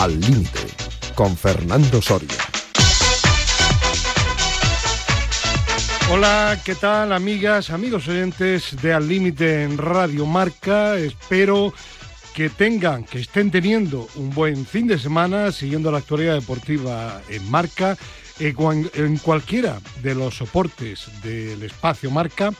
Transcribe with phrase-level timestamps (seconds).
[0.00, 0.60] Al Límite,
[1.14, 2.38] con Fernando Soria.
[6.10, 10.96] Hola, ¿qué tal amigas, amigos oyentes de Al Límite en Radio Marca?
[10.96, 11.74] Espero
[12.34, 17.50] que tengan, que estén teniendo un buen fin de semana siguiendo la actualidad deportiva en
[17.50, 17.98] Marca,
[18.38, 22.54] en cualquiera de los soportes del espacio Marca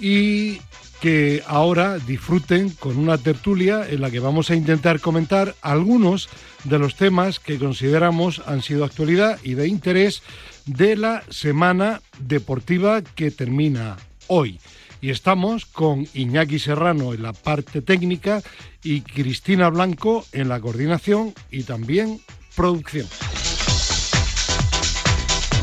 [0.00, 0.60] y
[1.00, 6.28] que ahora disfruten con una tertulia en la que vamos a intentar comentar algunos
[6.64, 10.22] de los temas que consideramos han sido actualidad y de interés
[10.66, 14.58] de la semana deportiva que termina hoy.
[15.00, 18.42] Y estamos con Iñaki Serrano en la parte técnica
[18.82, 22.20] y Cristina Blanco en la coordinación y también
[22.56, 23.06] producción.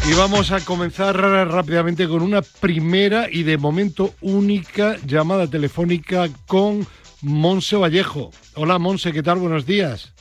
[0.07, 6.85] Y vamos a comenzar rápidamente con una primera y de momento única llamada telefónica con
[7.23, 8.29] Monse Vallejo.
[8.53, 9.39] Hola Monse, ¿qué tal?
[9.39, 10.13] Buenos días.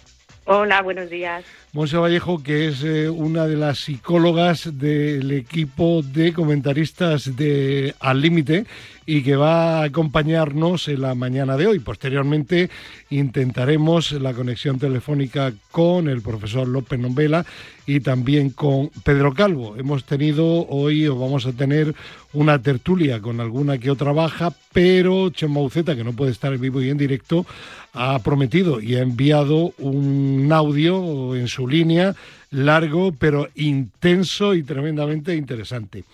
[0.47, 1.45] Hola, buenos días.
[1.75, 8.21] Monse Vallejo, que es eh, una de las psicólogas del equipo de comentaristas de Al
[8.21, 8.65] Límite
[9.07, 11.81] y que va a acompañarnos en la mañana de hoy.
[11.81, 12.71] Posteriormente
[13.11, 17.45] intentaremos la conexión telefónica con el profesor López Nombela
[17.87, 19.77] y también con Pedro Calvo.
[19.77, 21.95] Hemos tenido hoy o vamos a tener
[22.33, 26.81] una tertulia con alguna que otra baja, pero Chema Uceta, que no puede estar vivo
[26.81, 27.45] y en directo,
[27.93, 32.15] ha prometido y ha enviado un audio en su línea
[32.51, 36.05] largo, pero intenso y tremendamente interesante.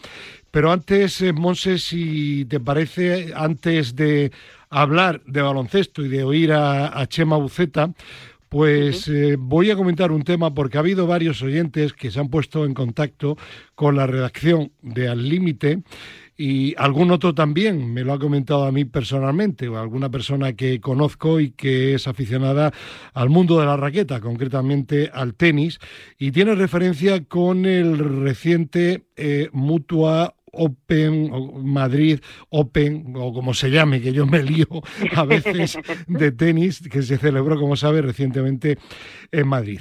[0.50, 4.32] Pero antes, eh, Monse, si te parece, antes de
[4.68, 7.92] hablar de baloncesto y de oír a, Chema Buceta,
[8.48, 12.28] pues eh, voy a comentar un tema porque ha habido varios oyentes que se han
[12.28, 13.38] puesto en contacto
[13.76, 15.82] con la redacción de Al Límite
[16.42, 20.80] y algún otro también me lo ha comentado a mí personalmente, o alguna persona que
[20.80, 22.72] conozco y que es aficionada
[23.12, 25.78] al mundo de la raqueta, concretamente al tenis,
[26.18, 31.30] y tiene referencia con el reciente eh, Mutua Open,
[31.62, 34.66] Madrid Open, o como se llame, que yo me lío
[35.14, 38.78] a veces de tenis, que se celebró, como sabe, recientemente
[39.30, 39.80] en Madrid.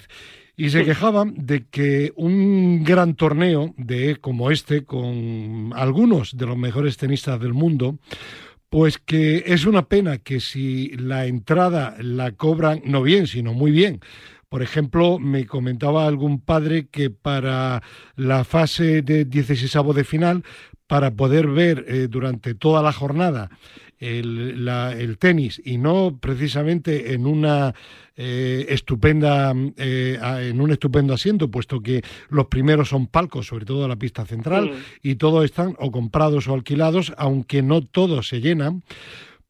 [0.59, 6.57] Y se quejaban de que un gran torneo de como este, con algunos de los
[6.57, 7.97] mejores tenistas del mundo,
[8.69, 13.71] pues que es una pena que si la entrada la cobran no bien, sino muy
[13.71, 14.01] bien,
[14.49, 17.81] por ejemplo, me comentaba algún padre que para
[18.17, 20.43] la fase de 16 de final,
[20.87, 23.49] para poder ver eh, durante toda la jornada
[23.99, 27.75] el, tenis y no precisamente en una
[28.15, 33.87] eh, estupenda eh, en un estupendo asiento puesto que los primeros son palcos sobre todo
[33.87, 34.71] la pista central
[35.01, 38.83] y todos están o comprados o alquilados aunque no todos se llenan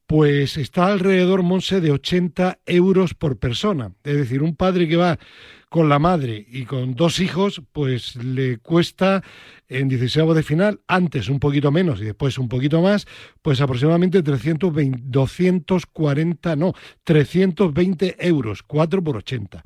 [0.09, 3.91] pues está alrededor, Monse, de 80 euros por persona.
[4.03, 5.19] Es decir, un padre que va
[5.69, 9.23] con la madre y con dos hijos, pues le cuesta
[9.67, 13.05] en 16 de final, antes un poquito menos y después un poquito más,
[13.43, 19.63] pues aproximadamente 320, 240, no, 320 euros, 4 por 80.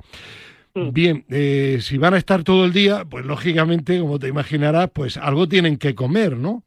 [0.74, 0.92] Mm.
[0.92, 5.16] Bien, eh, si van a estar todo el día, pues lógicamente, como te imaginarás, pues
[5.16, 6.64] algo tienen que comer, ¿no?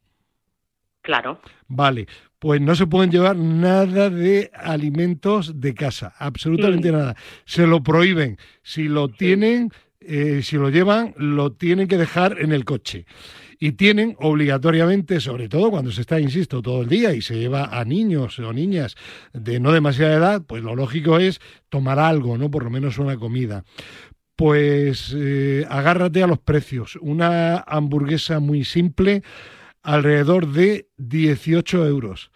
[1.01, 1.39] Claro.
[1.67, 2.07] Vale,
[2.39, 7.15] pues no se pueden llevar nada de alimentos de casa, absolutamente nada.
[7.45, 8.37] Se lo prohíben.
[8.61, 13.05] Si lo tienen, eh, si lo llevan, lo tienen que dejar en el coche.
[13.59, 17.79] Y tienen obligatoriamente, sobre todo cuando se está, insisto, todo el día y se lleva
[17.79, 18.95] a niños o niñas
[19.33, 22.51] de no demasiada edad, pues lo lógico es tomar algo, ¿no?
[22.51, 23.63] Por lo menos una comida.
[24.35, 26.99] Pues eh, agárrate a los precios.
[27.01, 29.23] Una hamburguesa muy simple
[29.87, 32.29] alrededor de 18 euros.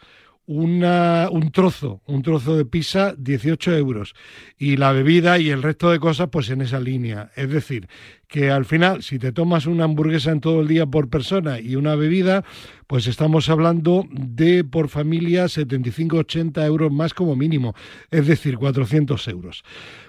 [0.45, 4.13] Una, un trozo, un trozo de pizza, 18 euros.
[4.57, 7.29] Y la bebida y el resto de cosas, pues en esa línea.
[7.35, 7.89] Es decir,
[8.27, 11.75] que al final, si te tomas una hamburguesa en todo el día por persona y
[11.75, 12.45] una bebida,
[12.87, 17.75] pues estamos hablando de por familia 75-80 euros más como mínimo.
[18.11, 19.63] Es decir, 400 euros.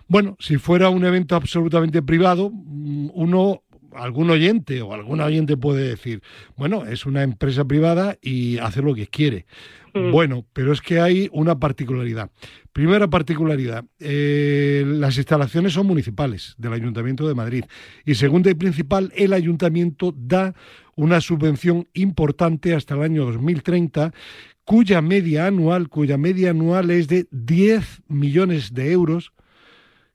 [0.06, 3.62] Bueno, si fuera un evento absolutamente privado, mm, uno
[3.96, 6.22] algún oyente o algún oyente puede decir,
[6.56, 9.46] bueno, es una empresa privada y hace lo que quiere.
[9.94, 10.10] Mm.
[10.10, 12.30] Bueno, pero es que hay una particularidad.
[12.72, 17.64] Primera particularidad, eh, las instalaciones son municipales del Ayuntamiento de Madrid.
[18.06, 20.54] Y segunda y principal, el Ayuntamiento da
[20.94, 24.12] una subvención importante hasta el año 2030
[24.64, 29.32] cuya media anual, cuya media anual es de 10 millones de euros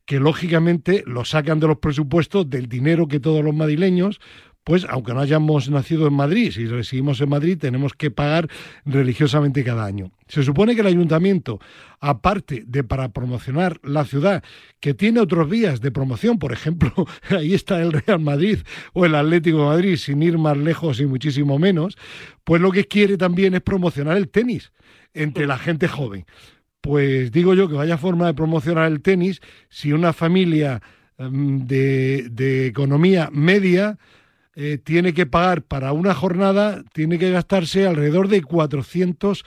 [0.07, 4.19] que lógicamente lo sacan de los presupuestos del dinero que todos los madrileños
[4.67, 8.49] pues aunque no hayamos nacido en Madrid, si residimos en Madrid, tenemos que pagar
[8.83, 10.11] religiosamente cada año.
[10.27, 11.61] Se supone que el ayuntamiento,
[12.01, 14.43] aparte de para promocionar la ciudad,
[14.81, 16.91] que tiene otros vías de promoción, por ejemplo,
[17.29, 18.59] ahí está el Real Madrid
[18.91, 21.97] o el Atlético de Madrid, sin ir más lejos y muchísimo menos,
[22.43, 24.73] pues lo que quiere también es promocionar el tenis
[25.13, 26.25] entre la gente joven.
[26.81, 30.81] Pues digo yo que vaya forma de promocionar el tenis si una familia
[31.17, 33.97] em, de, economía media
[34.55, 39.43] eh, tiene que pagar para una jornada, tiene que gastarse alrededor de 400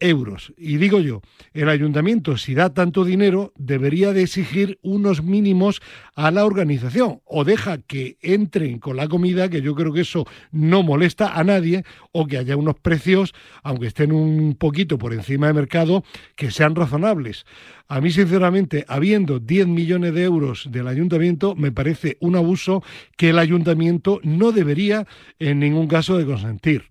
[0.00, 0.52] euros.
[0.56, 5.80] Y digo yo, el ayuntamiento, si da tanto dinero, debería de exigir unos mínimos
[6.14, 10.26] a la organización o deja que entren con la comida, que yo creo que eso
[10.50, 15.46] no molesta a nadie, o que haya unos precios, aunque estén un poquito por encima
[15.46, 16.04] de mercado,
[16.36, 17.44] que sean razonables.
[17.86, 22.82] A mí, sinceramente, habiendo 10 millones de euros del ayuntamiento, me parece un abuso
[23.16, 25.06] que el ayuntamiento no debería
[25.38, 26.84] en ningún caso de consentir.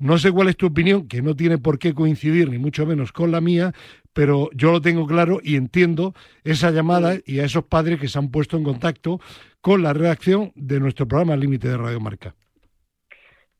[0.00, 3.12] No sé cuál es tu opinión, que no tiene por qué coincidir ni mucho menos
[3.12, 3.72] con la mía,
[4.12, 8.18] pero yo lo tengo claro y entiendo esa llamada y a esos padres que se
[8.18, 9.20] han puesto en contacto
[9.60, 12.34] con la redacción de nuestro programa Límite de Radio Marca.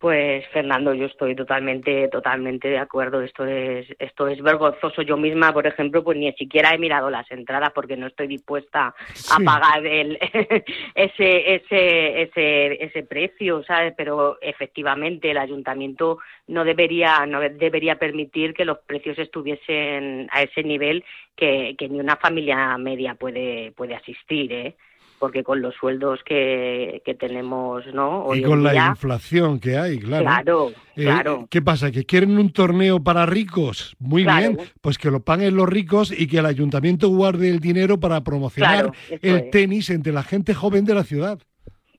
[0.01, 3.21] Pues Fernando, yo estoy totalmente, totalmente de acuerdo.
[3.21, 5.03] Esto es, esto es vergonzoso.
[5.03, 8.95] Yo misma, por ejemplo, pues ni siquiera he mirado las entradas porque no estoy dispuesta
[9.31, 10.17] a pagar el,
[10.95, 13.93] ese, ese, ese, ese precio, ¿sabes?
[13.95, 20.63] Pero efectivamente el ayuntamiento no debería, no debería permitir que los precios estuviesen a ese
[20.63, 21.05] nivel
[21.37, 24.77] que, que ni una familia media puede, puede asistir, ¿eh?
[25.21, 28.35] Porque con los sueldos que, que tenemos, ¿no?
[28.35, 30.25] y con la inflación que hay, claro.
[30.25, 31.47] Claro, eh, claro.
[31.51, 31.93] ¿Qué pasa?
[31.93, 33.95] ¿Que quieren un torneo para ricos?
[34.01, 38.01] Muy bien, pues que lo paguen los ricos y que el ayuntamiento guarde el dinero
[38.01, 41.39] para promocionar el tenis entre la gente joven de la ciudad.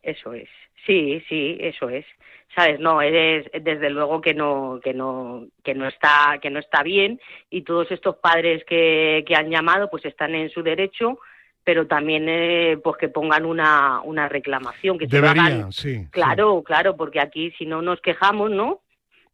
[0.02, 0.50] Eso es,
[0.88, 2.06] sí, sí, eso es.
[2.56, 6.82] sabes no es desde luego que no que no que no está que no está
[6.82, 7.20] bien
[7.52, 11.20] y todos estos padres que, que han llamado pues están en su derecho
[11.64, 16.08] pero también eh, pues que pongan una, una reclamación que Deberían, sí.
[16.12, 18.82] Claro claro porque aquí si no nos quejamos no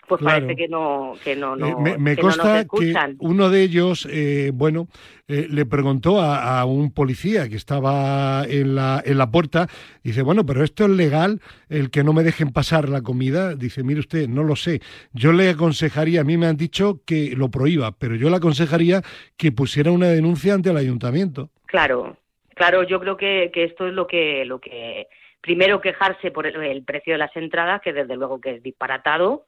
[0.08, 4.88] pues parece que no que no, eh, me, consta que uno de ellos eh, bueno
[5.28, 9.68] le preguntó a, a, un policía que estaba en la en la puerta.
[10.02, 13.84] Dice bueno pero esto es legal el que no me dejen pasar la comida dice
[13.84, 14.80] mire usted no lo sé.
[15.12, 19.02] Yo le aconsejaría a mí me han dicho que lo prohíba pero yo le aconsejaría
[19.36, 22.18] que pusiera una denuncia ante el ayuntamiento Claro,
[22.56, 25.08] claro, yo creo que, que esto es lo que, lo que
[25.42, 29.46] primero quejarse por el, precio de las entradas, que desde luego que es disparatado,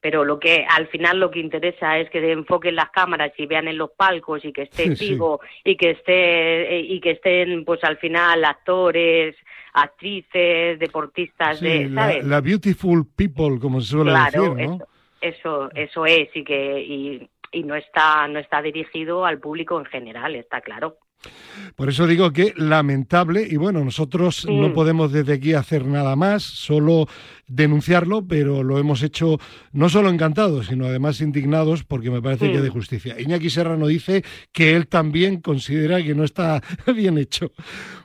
[0.00, 3.68] pero lo que al final lo que interesa es que enfoquen las cámaras y vean
[3.68, 7.98] en los palcos y que esté vivo y que esté y que estén pues al
[7.98, 9.36] final actores
[9.74, 14.54] actrices deportistas de La, beautiful people como se suele decir ¿no?
[14.54, 14.88] eso,
[15.20, 19.86] eso eso es y que y, y no está no está dirigido al público en
[19.86, 20.98] general está claro
[21.76, 24.72] por eso digo que lamentable, y bueno, nosotros no mm.
[24.74, 27.08] podemos desde aquí hacer nada más, solo
[27.46, 29.38] denunciarlo, pero lo hemos hecho
[29.72, 32.72] no solo encantados, sino además indignados porque me parece que es de mm.
[32.72, 33.20] justicia.
[33.20, 36.62] Iñaki Serrano dice que él también considera que no está
[36.94, 37.52] bien hecho.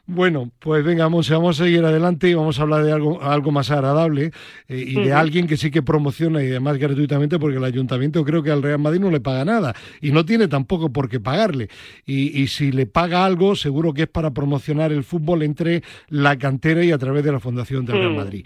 [0.09, 3.51] Bueno, pues venga, vamos, vamos a seguir adelante y vamos a hablar de algo, algo
[3.51, 4.31] más agradable
[4.69, 8.41] eh, y de alguien que sí que promociona y además gratuitamente porque el ayuntamiento creo
[8.41, 11.67] que al Real Madrid no le paga nada y no tiene tampoco por qué pagarle.
[12.05, 16.37] Y, y si le paga algo, seguro que es para promocionar el fútbol entre la
[16.37, 18.45] cantera y a través de la Fundación del Real Madrid.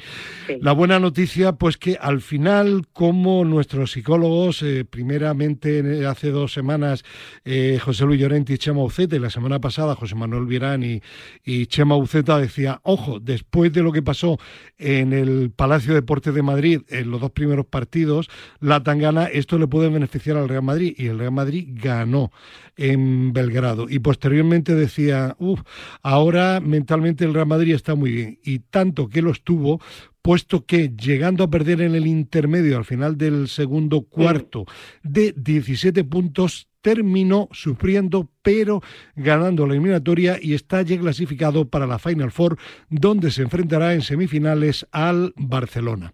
[0.61, 7.03] La buena noticia, pues que al final, como nuestros psicólogos, eh, primeramente hace dos semanas
[7.45, 11.01] eh, José Luis Llorente y Chema Uceta y la semana pasada José Manuel Virán y
[11.50, 14.37] y Chema Uceta decía, ojo, después de lo que pasó
[14.77, 18.29] en el Palacio de Deportes de Madrid en los dos primeros partidos,
[18.59, 22.31] la Tangana, esto le puede beneficiar al Real Madrid y el Real Madrid ganó
[22.77, 23.87] en Belgrado.
[23.89, 25.61] Y posteriormente decía, uff,
[26.01, 29.81] ahora mentalmente el Real Madrid está muy bien y tanto que lo estuvo
[30.21, 34.65] puesto que llegando a perder en el intermedio al final del segundo cuarto
[35.03, 38.81] de 17 puntos, terminó sufriendo, pero
[39.15, 42.57] ganando la eliminatoria y está ya clasificado para la Final Four,
[42.89, 46.13] donde se enfrentará en semifinales al Barcelona.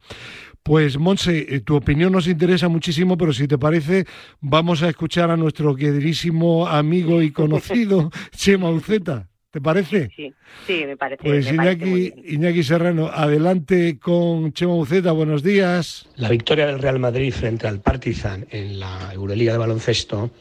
[0.64, 4.06] Pues Monse, eh, tu opinión nos interesa muchísimo, pero si te parece,
[4.42, 9.30] vamos a escuchar a nuestro queridísimo amigo y conocido Chema Uceta.
[9.51, 10.10] ¿Te parece?
[10.16, 10.34] Sí,
[10.66, 11.24] sí, me parece.
[11.24, 16.08] Pues Iñaki, Iñaki, Serrano, adelante con Chema Buceta, buenos días.
[16.18, 20.32] La victoria del Real Madrid frente al Partizan en la Euroliga de baloncesto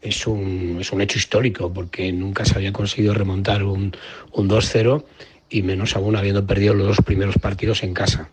[0.00, 3.92] es un, es un hecho histórico porque nunca se había conseguido remontar un,
[4.32, 5.04] un 2-0
[5.50, 8.30] y menos aún habiendo perdido los dos primeros partidos en casa.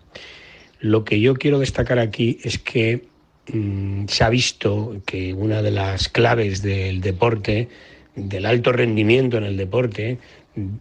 [0.79, 3.05] Lo que yo quiero destacar aquí es que
[3.51, 7.67] mm, se ha visto que una de las claves del deporte,
[8.15, 10.19] del alto rendimiento en el deporte,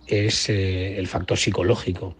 [0.07, 2.14] es eh, el factor psicológico.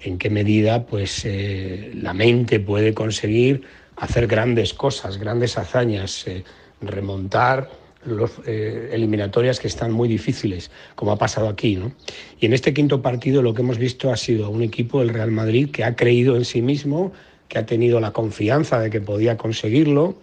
[0.00, 3.62] En qué medida pues, eh, la mente puede conseguir
[3.96, 6.44] hacer grandes cosas, grandes hazañas, eh,
[6.80, 7.68] remontar
[8.04, 11.76] los, eliminatorias que están muy difíciles, como ha pasado aquí.
[11.76, 11.92] ¿no?
[12.40, 15.32] Y en este quinto partido lo que hemos visto ha sido un equipo, el Real
[15.32, 17.12] Madrid, que ha creído en sí mismo,
[17.48, 20.16] que ha tenido la confianza de que podía conseguirlo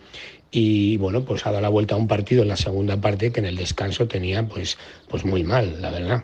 [0.58, 3.42] y bueno, pues ha dado la vuelta a un partido en la segunda parte que
[3.42, 4.78] en el descanso tenía pues,
[5.10, 6.24] pues muy mal, la verdad.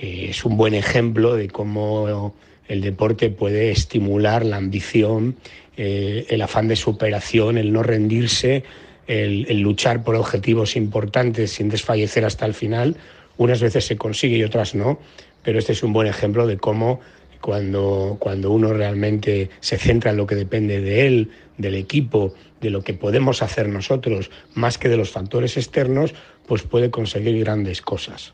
[0.00, 2.34] Eh, es un buen ejemplo de cómo
[2.66, 5.36] el deporte puede estimular la ambición,
[5.76, 8.64] eh, el afán de superación, el no rendirse,
[9.06, 12.96] el luchar por objetivos importantes sin desfallecer hasta el final.
[13.36, 14.98] Unas veces se consigue y otras no,
[15.42, 17.00] pero este es un buen ejemplo de cómo
[17.40, 22.70] cuando, cuando uno realmente se centra en lo que depende de él, del equipo, de
[22.70, 26.14] lo que podemos hacer nosotros, más que de los factores externos,
[26.46, 28.32] pues puede conseguir grandes cosas.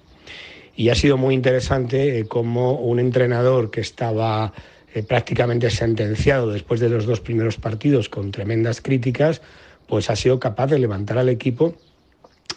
[0.74, 4.52] Y ha sido muy interesante eh, cómo un entrenador que estaba
[4.94, 9.40] eh, prácticamente sentenciado después de los dos primeros partidos con tremendas críticas,
[9.86, 11.74] pues ha sido capaz de levantar al equipo,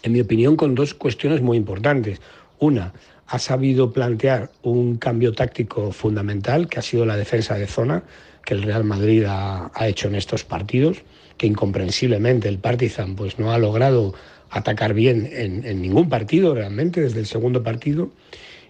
[0.02, 2.20] en mi opinión, con dos cuestiones muy importantes.
[2.58, 2.92] Una,
[3.26, 8.02] ha sabido plantear un cambio táctico fundamental, que ha sido la defensa de zona,
[8.44, 10.98] que el Real Madrid ha, hecho en estos partidos,
[11.36, 14.14] que incomprensiblemente el Partizan pues, no ha logrado
[14.50, 18.10] atacar bien en, ningún partido realmente desde el segundo partido.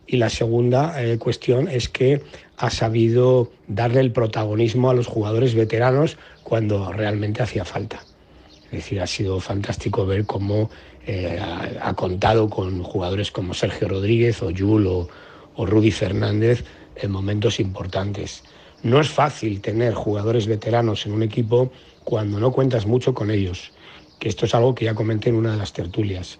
[0.06, 2.20] Y la segunda eh, cuestión es que
[2.56, 8.00] ha sabido darle el protagonismo a los jugadores veteranos cuando realmente hacía falta.
[8.66, 10.70] Es decir, ha sido fantástico ver cómo
[11.06, 11.38] eh,
[11.80, 15.08] ha, contado con jugadores como Sergio Rodríguez o Yul o,
[15.56, 16.64] o Rudy Fernández
[16.96, 18.42] en momentos importantes.
[18.82, 21.70] No es fácil tener jugadores veteranos en un equipo
[22.04, 23.72] cuando no cuentas mucho con ellos,
[24.18, 26.38] que esto es algo que ya comenté en una de las tertulias.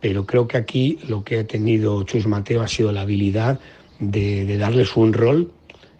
[0.00, 3.60] Pero creo que aquí lo que ha tenido Chus Mateo ha sido la habilidad
[4.00, 5.52] de, darles un rol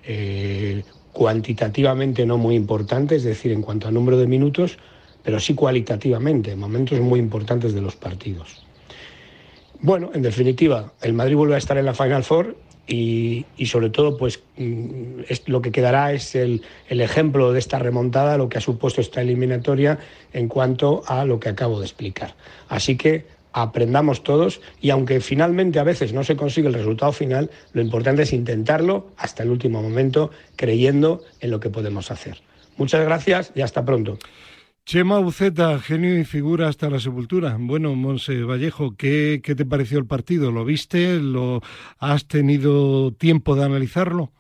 [0.04, 4.78] eh, cuantitativamente no muy importante, es decir, en cuanto a número de minutos,
[5.22, 8.64] pero sí cualitativamente, momentos muy importantes de los partidos.
[9.80, 12.56] Bueno, en definitiva, el Madrid vuelve a estar en la Final Four
[12.86, 18.36] y, sobre todo, pues mm, lo que quedará es el, el, ejemplo de esta remontada,
[18.36, 19.98] lo que ha supuesto esta eliminatoria
[20.32, 22.34] en cuanto a lo que acabo de explicar.
[22.68, 27.50] Así que aprendamos todos y aunque finalmente a veces no se consigue el resultado final,
[27.72, 32.42] lo importante es intentarlo hasta el último momento, creyendo en lo que podemos hacer.
[32.76, 34.18] Muchas gracias y hasta pronto.
[34.90, 37.56] Chema Buceta, genio y figura hasta la sepultura.
[37.60, 40.50] Bueno, Monse Vallejo, ¿qué, ¿qué, te pareció el partido?
[40.50, 41.20] ¿Lo viste?
[41.20, 41.60] ¿Lo
[42.00, 44.30] has tenido tiempo de analizarlo?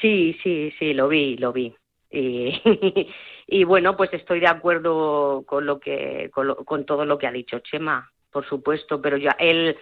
[0.00, 1.74] Sí, sí, sí, lo vi, lo vi.
[2.10, 7.32] Y, bueno, pues estoy de acuerdo con lo que, con, con, todo lo que ha
[7.32, 9.76] dicho Chema, por supuesto, pero ya él,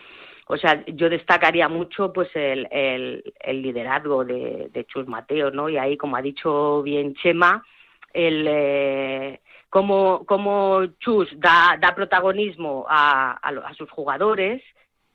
[0.48, 5.68] o sea, yo destacaría mucho pues el, el, el liderazgo de, de Chus Mateo, ¿no?
[5.68, 7.62] Y ahí, como ha dicho bien Chema,
[8.14, 14.62] el eh, como, como Chus da, da protagonismo a, a, sus jugadores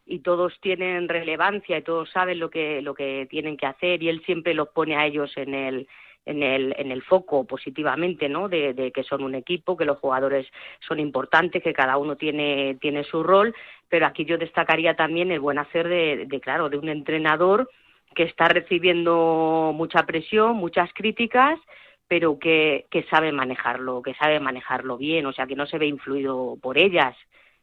[0.05, 4.09] y todos tienen relevancia y todos saben lo que, lo que tienen que hacer y
[4.09, 5.87] él siempre los pone a ellos en el,
[6.25, 8.49] en el, en el foco positivamente, ¿no?
[8.49, 10.45] De, que son un equipo, que los jugadores
[10.85, 13.55] son importantes, que cada uno tiene, tiene su rol,
[13.87, 17.69] pero aquí yo destacaría también el buen hacer de, de, claro, de un entrenador
[18.13, 21.59] que está recibiendo mucha presión, muchas críticas,
[22.09, 26.57] pero que, sabe manejarlo, que sabe manejarlo bien, o sea, que no se ve influido
[26.59, 27.15] por ellas,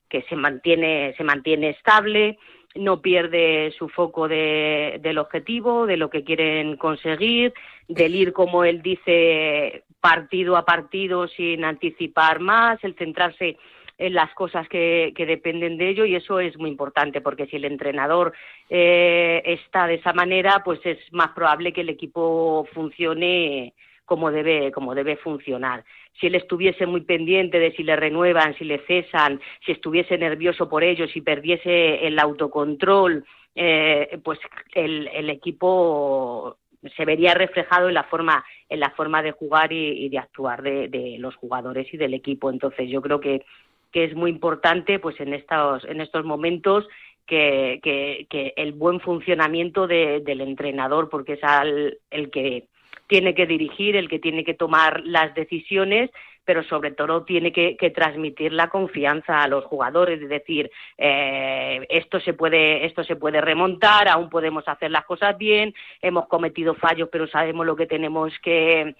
[0.08, 2.38] que se mantiene, se mantiene estable,
[2.76, 7.54] no pierde su foco de, del objetivo, de lo que quieren conseguir,
[7.88, 13.56] del ir, como él dice, partido a partido sin anticipar más, el centrarse
[13.98, 17.56] en las cosas que, que dependen de ello y eso es muy importante porque si
[17.56, 18.32] el entrenador
[18.70, 23.74] eh, está de esa manera, pues es más probable que el equipo funcione
[24.06, 25.84] como debe, como debe funcionar.
[26.18, 30.68] Si él estuviese muy pendiente de si le renuevan, si le cesan, si estuviese nervioso
[30.68, 34.38] por ello, si perdiese el autocontrol, eh, pues
[34.72, 36.56] el, el, equipo
[36.96, 41.16] se vería reflejado en la forma, en la forma de jugar y, de actuar de,
[41.18, 42.50] los jugadores y del equipo.
[42.50, 43.44] Entonces yo creo que,
[43.92, 46.86] que es muy importante pues en estos, en estos momentos
[47.26, 52.68] que, que, que el buen funcionamiento de, del entrenador, porque es al, el que
[53.06, 56.10] tiene que dirigir, el que tiene que tomar las decisiones,
[56.44, 62.20] pero sobre todo tiene que, transmitir la confianza a los jugadores, es decir, eh, esto
[62.20, 67.08] se puede esto se puede remontar, aún podemos hacer las cosas bien, hemos cometido fallos,
[67.10, 68.94] pero sabemos lo que tenemos que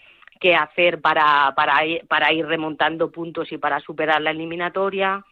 [0.58, 5.24] hacer para, para, para ir remontando puntos y para superar la eliminatoria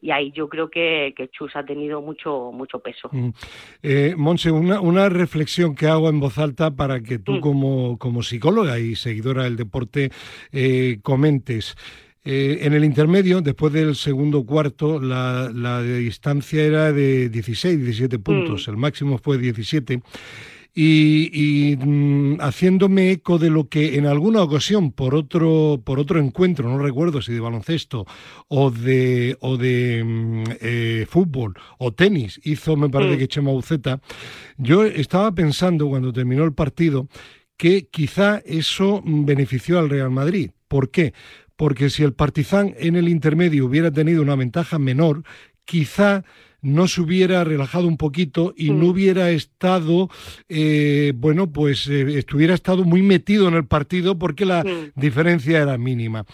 [0.00, 3.08] y ahí yo creo que, que Chus ha tenido mucho mucho peso.
[3.12, 3.30] Mm.
[3.82, 7.40] Eh, Monse, una, una reflexión que hago en voz alta para que tú mm.
[7.40, 10.10] como, como psicóloga y seguidora del deporte
[10.52, 11.76] eh, comentes.
[12.24, 18.18] Eh, en el intermedio, después del segundo cuarto, la, la distancia era de 16, 17
[18.18, 18.70] puntos, mm.
[18.70, 20.02] el máximo fue 17
[20.80, 26.68] y, mm, haciéndome eco de lo que en alguna ocasión por otro por otro encuentro
[26.68, 28.06] no recuerdo si de baloncesto
[28.46, 34.00] o de o de mm, eh, fútbol o tenis hizo me parece que Chema Buceta
[34.56, 37.08] yo estaba pensando cuando terminó el partido
[37.56, 41.12] que quizá eso benefició al Real Madrid ¿por qué?
[41.56, 45.24] porque si el Partizan en el intermedio hubiera tenido una ventaja menor
[45.64, 46.22] quizá
[46.60, 48.88] no se hubiera relajado un poquito y no mm.
[48.88, 50.08] hubiera estado,
[50.48, 55.78] eh, bueno, pues eh, estuviera estado muy metido en el partido porque la diferencia era
[55.78, 56.24] mínima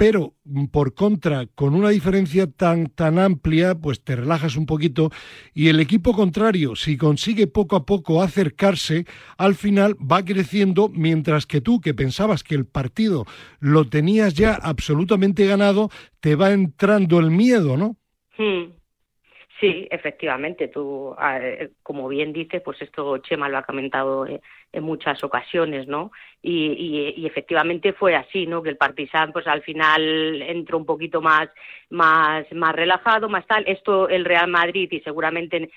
[0.00, 5.10] pero mm, por contra, con una diferencia tan, tan amplia, pues te relajas un poquito
[5.52, 9.04] y el equipo contrario, si consigue poco a poco acercarse,
[9.36, 13.26] al final va creciendo, mientras que tú, que pensabas que el partido
[13.58, 17.98] lo tenías ya absolutamente ganado, te va entrando el miedo, ¿no?
[18.38, 18.79] Hmm.
[19.60, 24.40] Sí, efectivamente, tú, eh, como bien dices, pues esto Chema lo ha comentado eh,
[24.72, 26.12] en muchas ocasiones, ¿no?
[26.40, 28.62] Y, y, efectivamente fue así, ¿no?
[28.62, 31.50] Que el Partizan, pues al final entró un poquito más,
[31.90, 33.64] más, más relajado, más tal.
[33.66, 35.70] Esto el Real Madrid y seguramente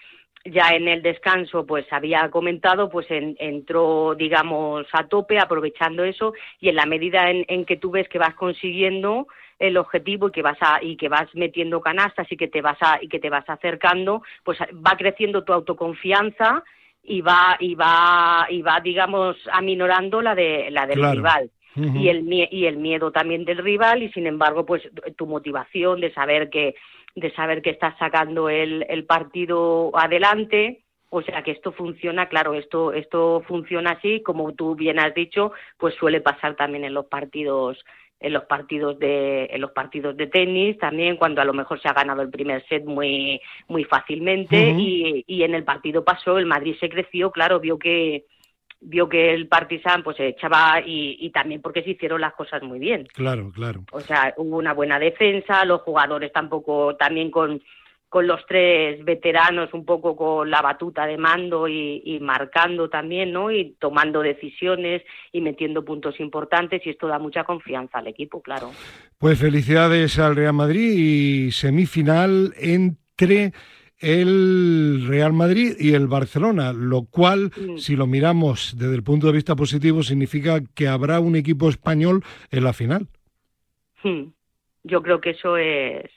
[0.46, 6.70] ya en el descanso, pues había comentado, pues entró, digamos, a tope, aprovechando eso, y
[6.70, 9.28] en la medida en que tú ves que vas consiguiendo
[9.68, 12.78] el objetivo y que vas a, y que vas metiendo canastas y que te vas
[12.82, 16.64] a, y que te vas acercando, pues va creciendo tu autoconfianza
[17.02, 21.50] y va, y va, y va, digamos, aminorando la de la del rival.
[21.76, 24.84] y, el, y el miedo también del rival y sin embargo pues
[25.16, 26.76] tu motivación de saber que
[27.16, 30.84] de saber que estás sacando el, el partido adelante.
[31.10, 35.52] O sea que esto funciona, claro, esto, esto funciona así, como tú bien has dicho,
[35.78, 37.78] pues suele pasar también en los partidos
[38.24, 41.90] en los partidos de en los partidos de tenis también cuando a lo mejor se
[41.90, 44.72] ha ganado el primer set muy muy fácilmente.
[44.72, 48.26] Y, y en el partido pasó el Madrid se creció claro vio que
[48.80, 52.64] vio que el Partizan pues se echaba y, y, también porque se hicieron las cosas
[52.64, 53.08] muy bien.
[53.14, 53.84] Claro claro.
[53.92, 57.62] O sea hubo una buena defensa los jugadores tampoco también con
[58.14, 63.50] con los tres veteranos un poco con la batuta de mando y, marcando también, ¿no?
[63.50, 68.70] Y tomando decisiones y metiendo puntos importantes y esto da mucha confianza al equipo, claro.
[69.18, 73.54] Pues felicidades al Real Madrid y semifinal entre
[73.98, 77.78] el Real Madrid y el Barcelona, lo cual, mm.
[77.78, 82.24] si lo miramos desde el punto de vista positivo, significa que habrá un equipo español
[82.52, 83.08] en la final.
[84.04, 84.26] Hmm.
[84.84, 86.12] Yo creo que eso es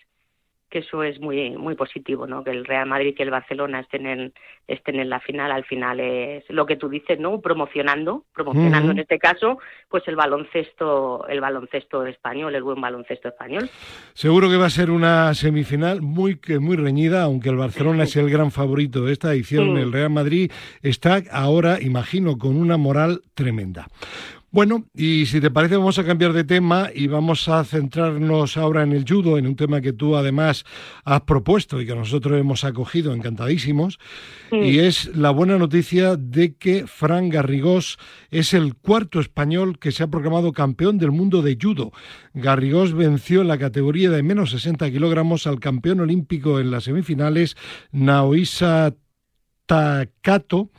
[0.69, 2.43] que eso es muy muy positivo, ¿no?
[2.43, 4.33] Que el Real Madrid y el Barcelona estén en
[4.67, 7.41] estén en la final, al final es lo que tú dices, ¿no?
[7.41, 13.71] Promocionando, promocionando en este caso, pues el baloncesto el baloncesto español, el buen baloncesto español.
[14.13, 18.29] Seguro que va a ser una semifinal muy muy reñida, aunque el Barcelona es el
[18.29, 20.51] gran favorito de esta edición, el Real Madrid
[20.83, 23.87] está ahora, imagino, con una moral tremenda.
[24.53, 28.85] Bueno, y si te parece vamos a cambiar de tema y vamos a centrarnos ahora
[28.85, 30.65] en el judo, en un tema que tú además
[31.05, 33.99] has propuesto y que nosotros hemos acogido encantadísimos,
[34.53, 37.99] y es la buena noticia de que Fran Garrigós
[38.31, 41.93] es el cuarto español que se ha proclamado campeón del mundo de judo.
[42.33, 47.57] Garrigós venció en la categoría de menos 60 kilogramos al campeón olímpico en las semifinales,
[47.91, 48.95] Naoisa
[49.67, 50.71] Takato,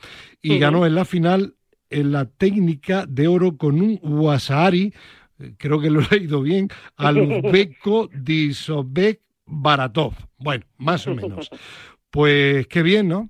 [0.41, 1.56] y ganó en la final
[1.89, 4.93] en la técnica de oro con un Wasari,
[5.39, 10.13] eh, creo que lo he leído bien, al uzbeco Disobek Baratov.
[10.38, 11.50] Bueno, más o menos.
[12.10, 13.30] Pues qué bien, ¿no?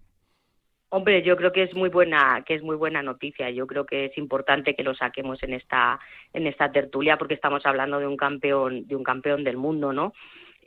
[0.89, 3.49] Hombre, yo creo que es muy buena, que es muy buena noticia.
[3.49, 5.99] Yo creo que es importante que lo saquemos en esta,
[6.31, 10.13] en esta tertulia, porque estamos hablando de un campeón, de un campeón del mundo, ¿no?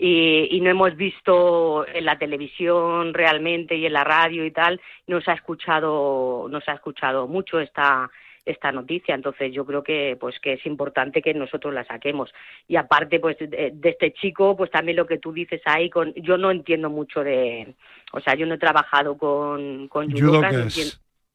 [0.02, 5.20] Y, no hemos visto en la televisión realmente y en la radio y tal, no
[5.20, 8.10] se ha escuchado, no se ha escuchado mucho esta
[8.46, 12.32] esta noticia entonces yo creo que pues que es importante que nosotros la saquemos
[12.66, 16.38] y aparte pues de, este chico pues también lo que tú dices ahí con yo
[16.38, 17.74] no entiendo mucho de
[18.12, 20.08] o sea yo no he trabajado con con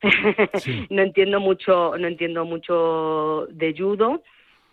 [0.89, 4.23] no entiendo mucho, no entiendo mucho de judo.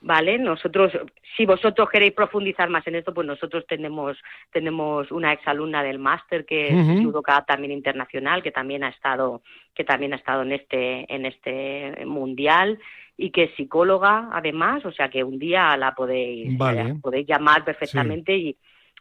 [0.02, 0.38] ¿Vale?
[0.38, 0.92] Nosotros,
[1.36, 4.16] si vosotros queréis profundizar más en esto, pues nosotros tenemos,
[4.50, 9.42] tenemos una exalumna del máster que es judoka también internacional, que también ha estado,
[9.74, 12.78] que también ha estado en este, en este mundial
[13.16, 16.58] y que es psicóloga además, o sea que un día la podéis,
[17.00, 18.56] podéis llamar perfectamente y,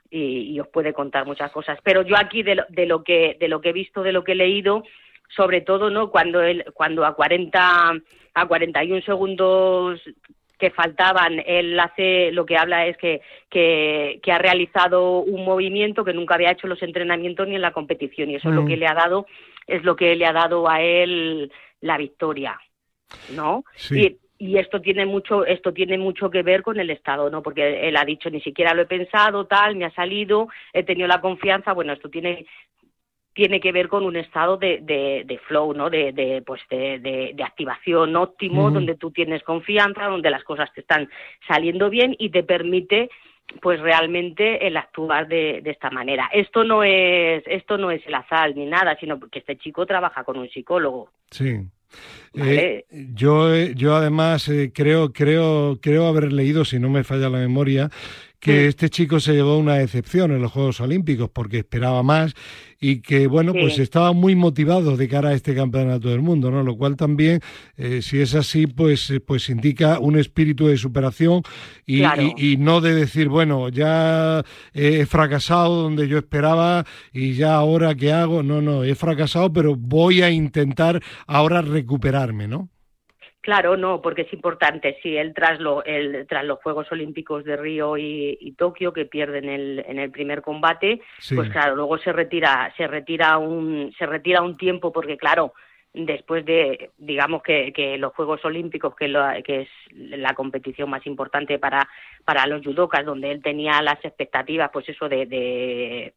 [0.10, 1.80] y, os puede contar muchas cosas.
[1.84, 4.24] Pero yo aquí de lo, de lo que, de lo que he visto, de lo
[4.24, 4.84] que he leído,
[5.36, 6.12] sobre todo, ¿no?
[6.12, 7.94] Cuando él, cuando a 40
[8.34, 10.02] a 41 segundos
[10.62, 11.42] que faltaban.
[11.46, 16.52] Él hace, lo que habla es que, que, ha realizado un movimiento que nunca había
[16.52, 18.80] hecho los entrenamientos ni en la competición y eso es lo que mm.
[18.80, 19.26] le ha dado,
[19.66, 22.60] es lo que le ha dado a él la victoria,
[23.36, 23.66] ¿no?
[23.90, 27.88] Y, y esto tiene mucho esto tiene mucho que ver con el estado no porque
[27.88, 31.22] él ha dicho ni siquiera lo he pensado tal me ha salido he tenido la
[31.22, 32.48] confianza bueno esto tiene
[33.34, 35.90] tiene que ver con un estado de, de, flow, ¿no?
[35.90, 40.82] De, de pues de, de, activación óptimo, donde tú tienes confianza, donde las cosas te
[40.82, 41.10] están
[41.48, 43.10] saliendo bien y te permite
[43.62, 46.30] pues realmente el actuar de, esta manera.
[46.34, 50.24] Esto no es esto no es el azar ni nada, sino porque este chico trabaja
[50.24, 51.10] con un psicólogo.
[51.30, 51.60] Sí.
[52.34, 57.40] Eh, yo, yo además eh, creo, creo, creo haber leído, si no me falla la
[57.40, 57.90] memoria,
[58.42, 62.34] que este chico se llevó una excepción en los Juegos Olímpicos porque esperaba más
[62.80, 66.64] y que, bueno, pues estaba muy motivado de cara a este campeonato del mundo, ¿no?
[66.64, 67.40] Lo cual también,
[67.78, 71.44] eh, si es así, pues, eh, pues indica un espíritu de superación
[71.86, 72.02] y,
[72.36, 78.12] y, no de decir, bueno, ya he fracasado donde yo esperaba y ya ahora qué
[78.12, 78.42] hago.
[78.42, 82.70] No, no, he fracasado, pero voy a intentar ahora recuperarme, ¿no?
[83.42, 85.00] Claro, no, porque es importante.
[85.02, 85.84] Sí, él tras, lo,
[86.28, 91.02] tras los Juegos Olímpicos de Río y, Tokio, que pierden el, en el primer combate,
[91.36, 95.54] pues claro, luego se retira, se retira un, se retira un tiempo, porque claro,
[95.92, 99.12] después de, digamos que, que los Juegos Olímpicos, que,
[99.44, 101.90] que es la competición más importante para,
[102.24, 106.14] para los judokas, donde él tenía las expectativas, pues eso de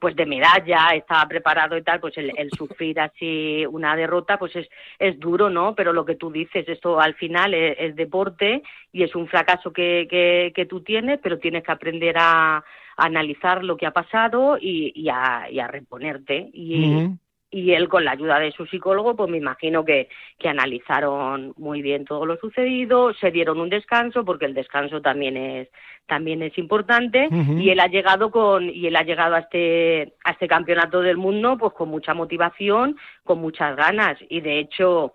[0.00, 4.68] pues de medalla, estaba preparado y tal, pues el, sufrir así una derrota, pues es,
[4.98, 5.74] es duro, ¿no?
[5.74, 10.08] Pero lo que tú dices, esto al final es, deporte y es un fracaso que,
[10.54, 12.64] que, tú tienes, pero tienes que aprender a,
[12.96, 16.50] analizar lo que ha pasado y, a, a reponerte.
[16.52, 17.08] Y,
[17.50, 20.08] y él con la ayuda de su psicólogo, pues me imagino que,
[20.38, 25.36] que analizaron muy bien todo lo sucedido, se dieron un descanso, porque el descanso también
[25.36, 25.68] es,
[26.06, 30.32] también es importante, y él ha llegado con, y él ha llegado a este, a
[30.32, 35.14] este campeonato del mundo, pues con mucha motivación, con muchas ganas, y de hecho,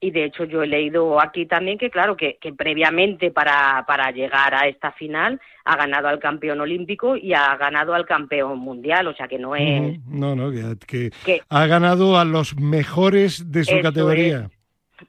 [0.00, 4.10] y de hecho yo he leído aquí también que claro que, que previamente para, para
[4.10, 9.06] llegar a esta final ha ganado al campeón olímpico y ha ganado al campeón mundial
[9.08, 10.50] o sea que no es no no
[10.86, 11.10] que,
[11.48, 14.50] ha ganado a los mejores de su categoría.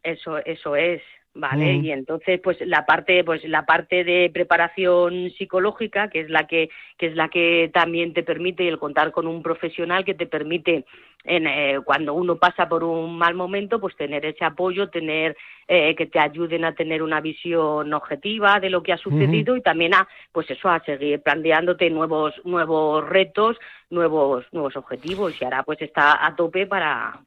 [0.04, 1.01] Eso eso es
[1.34, 6.46] vale y entonces pues la parte pues la parte de preparación psicológica que es la
[6.46, 10.28] que que es la que también te permite el contar con un profesional que te
[10.28, 10.86] permite
[11.24, 15.38] en, eh, cuando uno pasa por un mal momento pues tener ese apoyo tener
[15.70, 19.62] eh, que te ayuden a tener una visión objetiva de lo que ha sucedido y
[19.62, 23.58] también a pues eso a seguir planteándote nuevos nuevos retos
[23.89, 27.22] nuevos nuevos objetivos y ahora pues está a tope para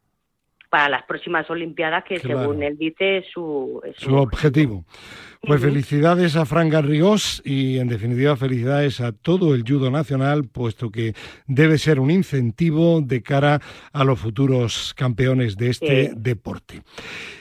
[0.68, 4.84] para las próximas Olimpiadas, que según él dice es su, su, objetivo.
[5.46, 10.90] Pues felicidades a Fran Garrigós y en definitiva felicidades a todo el judo nacional, puesto
[10.90, 11.14] que
[11.46, 13.60] debe ser un incentivo de cara
[13.92, 16.82] a los futuros campeones de este deporte.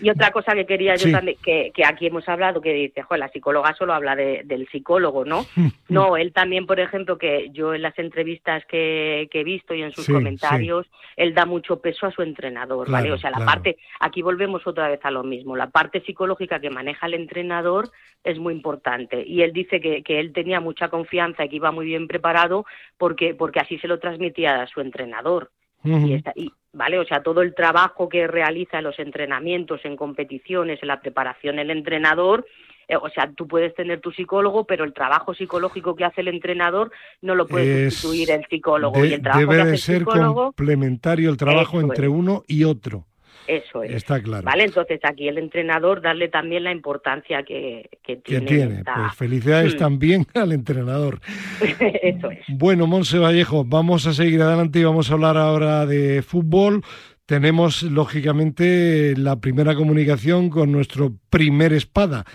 [0.01, 3.73] Y otra cosa que quería yo también, que, aquí hemos hablado, que dice, la psicóloga
[3.75, 5.45] solo habla del psicólogo, ¿no?
[5.89, 9.91] no, él también, por ejemplo, que yo en las entrevistas que, he visto y en
[9.91, 13.11] sus comentarios, él da mucho peso a su entrenador, ¿vale?
[13.11, 16.69] O sea, la parte, aquí volvemos otra vez a lo mismo, la parte psicológica que
[16.69, 17.91] maneja el entrenador
[18.23, 19.23] es muy importante.
[19.25, 22.65] Y él dice que, que él tenía mucha confianza y que iba muy bien preparado
[22.97, 25.51] porque, porque así se lo transmitía a su entrenador.
[25.84, 26.97] y, está, y, ¿Vale?
[26.97, 31.60] O sea, todo el trabajo que realiza en los entrenamientos, en competiciones, en la preparación
[31.60, 32.45] el entrenador,
[32.88, 36.29] eh, o sea, tú puedes tener tu psicólogo, pero el trabajo psicológico que hace el
[36.29, 39.06] entrenador no lo puede sustituir el psicólogo.
[39.06, 43.06] y el trabajo debe de ser complementario el trabajo entre uno y otro.
[43.47, 43.91] Eso es.
[43.91, 44.43] Está claro.
[44.43, 44.63] ¿Vale?
[44.63, 48.45] Entonces aquí el entrenador darle también la importancia que, que tiene.
[48.45, 48.84] Que tiene.
[48.84, 49.77] Pues felicidades mm.
[49.77, 51.19] también al entrenador.
[51.79, 52.45] Eso es.
[52.47, 56.84] Bueno, Monse Vallejo, vamos a seguir adelante y vamos a hablar ahora de fútbol.
[57.25, 62.25] Tenemos, lógicamente, la primera comunicación con nuestro primer espada,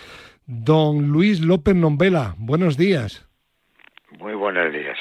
[0.46, 2.34] don Luis López Nombela.
[2.38, 3.28] Buenos días.
[4.18, 4.96] Muy buenos días.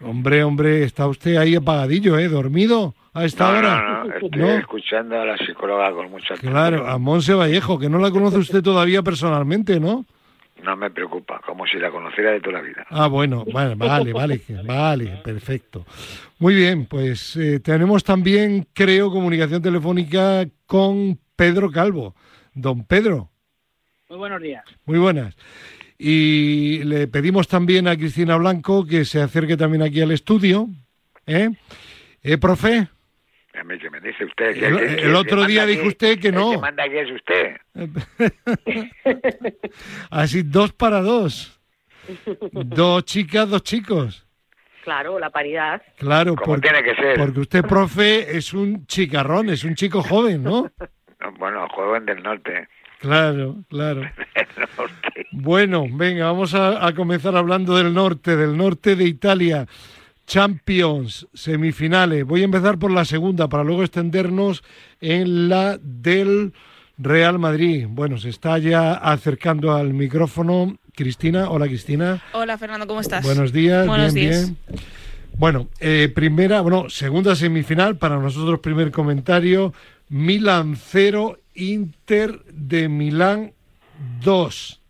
[0.00, 2.28] Hombre, hombre, está usted ahí apagadillo, ¿eh?
[2.28, 2.94] ¿Dormido?
[3.14, 3.82] A esta no, hora?
[3.82, 4.50] No, no, estoy ¿No?
[4.58, 8.62] escuchando a la psicóloga con mucha Claro, a Monse Vallejo, que no la conoce usted
[8.62, 10.04] todavía personalmente, ¿no?
[10.62, 12.86] No me preocupa, como si la conociera de toda la vida.
[12.88, 15.84] Ah, bueno, vale, vale, vale, vale, perfecto.
[16.38, 22.14] Muy bien, pues eh, tenemos también, creo, comunicación telefónica con Pedro Calvo.
[22.54, 23.30] Don Pedro,
[24.08, 24.64] Muy buenos días.
[24.86, 25.36] muy buenas.
[25.98, 30.68] Y le pedimos también a Cristina Blanco que se acerque también aquí al estudio.
[31.26, 31.50] ¿Eh?
[32.22, 32.88] ¿Eh, profe?
[33.58, 36.18] A mí que me dice usted que El- que- el que otro día dijo usted
[36.18, 36.50] que no.
[36.52, 37.56] El que manda aquí es usted.
[40.10, 41.58] Así, dos para dos.
[42.52, 44.26] Dos chicas, dos chicos.
[44.82, 45.80] Claro, la paridad.
[45.96, 47.16] Claro, Como porque, tiene que ser.
[47.18, 50.70] porque usted, profe, es un chicarrón, es un chico joven, ¿no?
[51.38, 52.68] Bueno, joven del norte.
[53.00, 54.02] Claro, claro.
[55.32, 59.66] Bueno, venga, vamos a, a comenzar hablando del norte, del norte de Italia.
[60.26, 62.24] Champions, semifinales.
[62.24, 64.62] Voy a empezar por la segunda para luego extendernos
[65.00, 66.52] en la del
[66.98, 67.86] Real Madrid.
[67.88, 71.50] Bueno, se está ya acercando al micrófono Cristina.
[71.50, 72.22] Hola, Cristina.
[72.32, 73.24] Hola Fernando, ¿cómo estás?
[73.24, 74.52] Buenos días, Buenos bien, días.
[74.68, 74.78] bien.
[75.36, 79.74] Bueno, eh, primera, bueno, segunda semifinal, para nosotros primer comentario,
[80.08, 83.52] Milan 0, Inter de Milán
[84.22, 84.80] 2.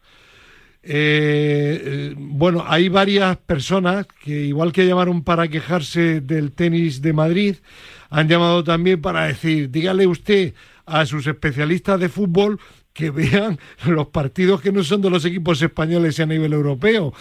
[0.87, 7.13] Eh, eh, bueno, hay varias personas que, igual que llamaron para quejarse del tenis de
[7.13, 7.57] Madrid,
[8.11, 10.53] han llamado también para decir, dígale usted
[10.85, 12.61] a sus especialistas de fútbol
[12.93, 17.15] que vean los partidos que no son de los equipos españoles a nivel europeo,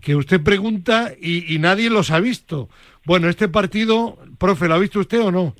[0.00, 2.68] que usted pregunta y, y nadie los ha visto.
[3.06, 5.54] Bueno, este partido, profe, ¿lo ha visto usted o no?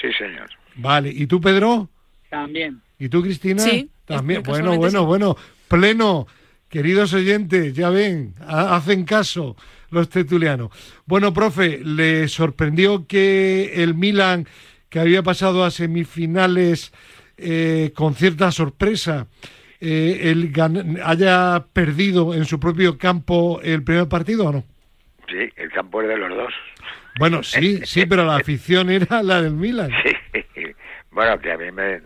[0.00, 0.48] Sí, señor.
[0.76, 1.88] Vale, ¿y tú, Pedro?
[2.30, 2.80] También.
[2.98, 3.62] ¿Y tú, Cristina?
[3.62, 4.42] Sí, También.
[4.42, 5.04] Bueno, bueno, sí.
[5.04, 5.36] bueno.
[5.68, 6.26] Pleno.
[6.72, 9.56] Queridos oyentes, ya ven, ha- hacen caso
[9.90, 10.70] los tertulianos.
[11.04, 14.46] Bueno, profe, ¿le sorprendió que el Milan,
[14.88, 16.94] que había pasado a semifinales
[17.36, 19.26] eh, con cierta sorpresa,
[19.82, 20.50] eh, el
[21.04, 24.64] haya perdido en su propio campo el primer partido o no?
[25.28, 26.54] Sí, el campo es de los dos.
[27.18, 29.90] Bueno, sí, sí, pero la afición era la del Milan.
[30.02, 30.40] Sí.
[31.10, 31.96] Bueno, que a mí me...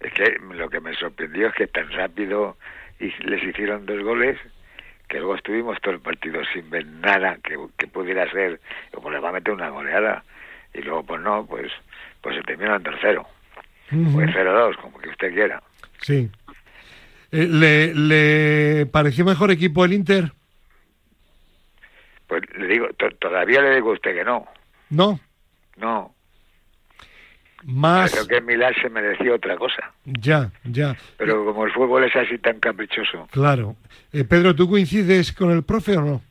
[0.00, 2.56] Es que lo que me sorprendió es que tan rápido
[3.00, 4.38] y les hicieron dos goles
[5.08, 8.60] que luego estuvimos todo el partido sin ver nada que, que pudiera ser,
[8.92, 10.24] como les va a meter una goleada.
[10.74, 11.70] Y luego, pues no, pues
[12.20, 13.26] pues se terminó en tercero.
[13.92, 14.12] Ujú.
[14.14, 15.62] Pues 0-2, como que usted quiera.
[16.00, 16.28] Sí.
[17.30, 20.32] Eh, ¿le, ¿Le pareció mejor equipo el Inter?
[22.26, 24.46] Pues le digo, to- todavía le digo a usted que no.
[24.90, 25.20] No.
[25.76, 26.14] No,
[27.66, 28.12] Más.
[28.12, 29.92] creo que Milán se mereció otra cosa.
[30.04, 30.96] Ya, ya.
[31.18, 33.74] Pero como el fútbol es así tan caprichoso, Claro.
[34.12, 36.22] Eh, Pedro, ¿tú coincides con el profe o no?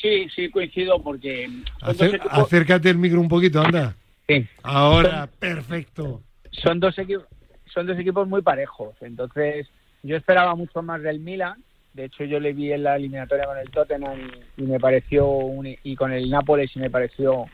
[0.00, 1.48] Sí, sí coincido porque
[1.82, 3.94] Acer- equipos, acércate el micro un poquito, anda.
[4.28, 6.22] sí, Ahora, perfecto.
[6.52, 7.26] son dos equipos
[7.72, 8.96] son dos equipos muy parejos.
[9.00, 9.68] Entonces,
[10.02, 11.62] yo esperaba mucho más del Milan.
[11.94, 14.18] De hecho, yo le vi en la eliminatoria con el Tottenham
[14.56, 17.44] y, y me pareció un, y con el Nápoles y me pareció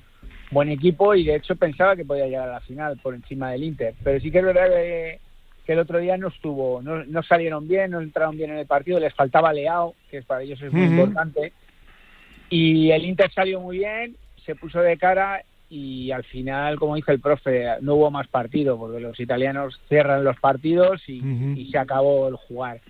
[0.50, 3.64] buen equipo y de hecho pensaba que podía llegar a la final por encima del
[3.64, 3.94] Inter.
[4.02, 5.20] Pero sí que es verdad que,
[5.64, 8.66] que el otro día no estuvo, no, no salieron bien, no entraron bien en el
[8.66, 11.52] partido, les faltaba Leao, que para ellos es muy importante.
[12.48, 17.10] Y el Inter salió muy bien, se puso de cara y al final, como dice
[17.10, 21.20] el profe, no hubo más partido porque los italianos cierran los partidos y,
[21.56, 22.80] y se acabó el jugar.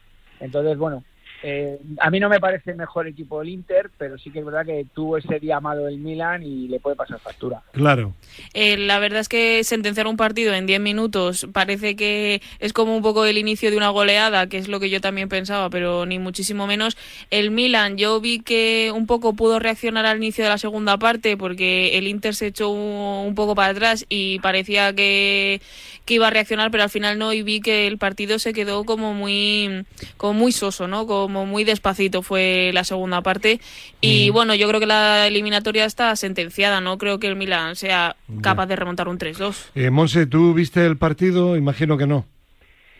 [0.40, 1.02] Entonces, bueno,
[1.42, 4.44] eh, a mí no me parece el mejor equipo el Inter, pero sí que es
[4.44, 7.62] verdad que tuvo ese día malo el Milan y le puede pasar factura.
[7.72, 8.14] Claro.
[8.54, 12.96] Eh, la verdad es que sentenciar un partido en 10 minutos parece que es como
[12.96, 16.06] un poco el inicio de una goleada, que es lo que yo también pensaba, pero
[16.06, 16.96] ni muchísimo menos.
[17.30, 21.36] El Milan, yo vi que un poco pudo reaccionar al inicio de la segunda parte
[21.36, 25.60] porque el Inter se echó un, un poco para atrás y parecía que,
[26.06, 28.84] que iba a reaccionar, pero al final no y vi que el partido se quedó
[28.84, 29.84] como muy,
[30.16, 31.06] como muy soso, ¿no?
[31.06, 33.60] Como muy despacito fue la segunda parte
[34.00, 38.16] y bueno, yo creo que la eliminatoria está sentenciada, no creo que el Milan sea
[38.42, 39.70] capaz de remontar un 3-2.
[39.74, 41.56] Eh, Monse, ¿tú viste el partido?
[41.56, 42.24] Imagino que no.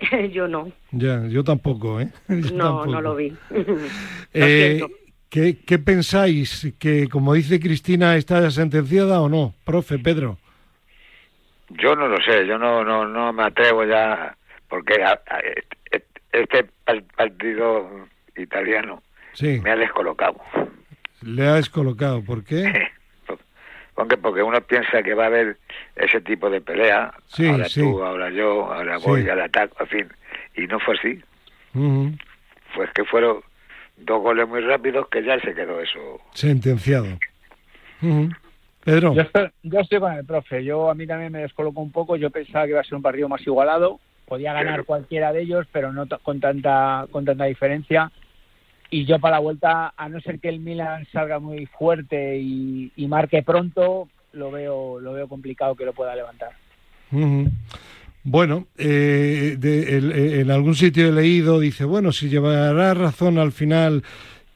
[0.33, 2.11] Yo no, Ya, yo tampoco, ¿eh?
[2.29, 2.87] Yo no, tampoco.
[2.87, 3.33] no lo vi.
[4.35, 4.95] Eh, siento.
[5.31, 6.75] ¿qué, ¿Qué pensáis?
[6.79, 9.55] ¿Que, como dice Cristina, está sentenciada o no?
[9.65, 10.37] Profe, Pedro.
[11.71, 14.37] yo no lo sé, yo no no no me atrevo ya,
[14.69, 15.41] porque a- a-
[15.91, 18.07] este- este par- partido
[18.39, 20.41] italiano Sí, me ha descolocado.
[21.23, 22.23] le has colocado.
[22.23, 22.65] ¿Por qué?
[23.95, 25.57] Porque, porque uno piensa que va a haber
[25.97, 27.81] ese tipo de pelea, Sí, ahora sí.
[27.81, 29.07] tú, ahora yo, ahora Sí.
[29.07, 30.09] voy al ataque, en fin,
[30.55, 31.19] y no fue así.
[31.75, 32.13] Ujú.
[32.75, 33.39] Fue que fueron
[33.97, 36.21] dos goles muy rápidos que ya se quedó eso.
[36.35, 37.07] Sentenciado.
[38.85, 39.15] Pedro.
[39.15, 40.63] Yo estoy, yo estoy con el profe.
[40.63, 42.17] Yo a mí también me descoloco un poco.
[42.17, 43.99] Yo pensaba que iba a ser un partido más igualado.
[44.27, 48.13] Podía ganar cualquiera de ellos, pero no con tanta con tanta diferencia.
[48.91, 52.93] Y yo para la vuelta, a no ser que el Milan salga muy fuerte y,
[53.09, 56.51] marque pronto, lo veo lo veo complicado que lo pueda levantar.
[58.29, 64.03] Bueno, eh, de, en algún sitio he leído, dice, bueno, si llevará razón al final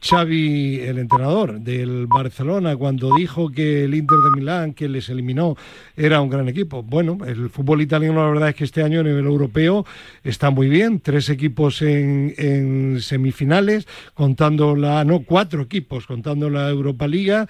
[0.03, 5.55] Xavi, el entrenador del Barcelona, cuando dijo que el Inter de Milán, que les eliminó,
[5.95, 6.81] era un gran equipo.
[6.81, 9.85] Bueno, el fútbol italiano, la verdad es que este año a nivel europeo
[10.23, 10.99] está muy bien.
[10.99, 17.47] Tres equipos en, semifinales, contando la, no, cuatro equipos, contando la Europa Liga.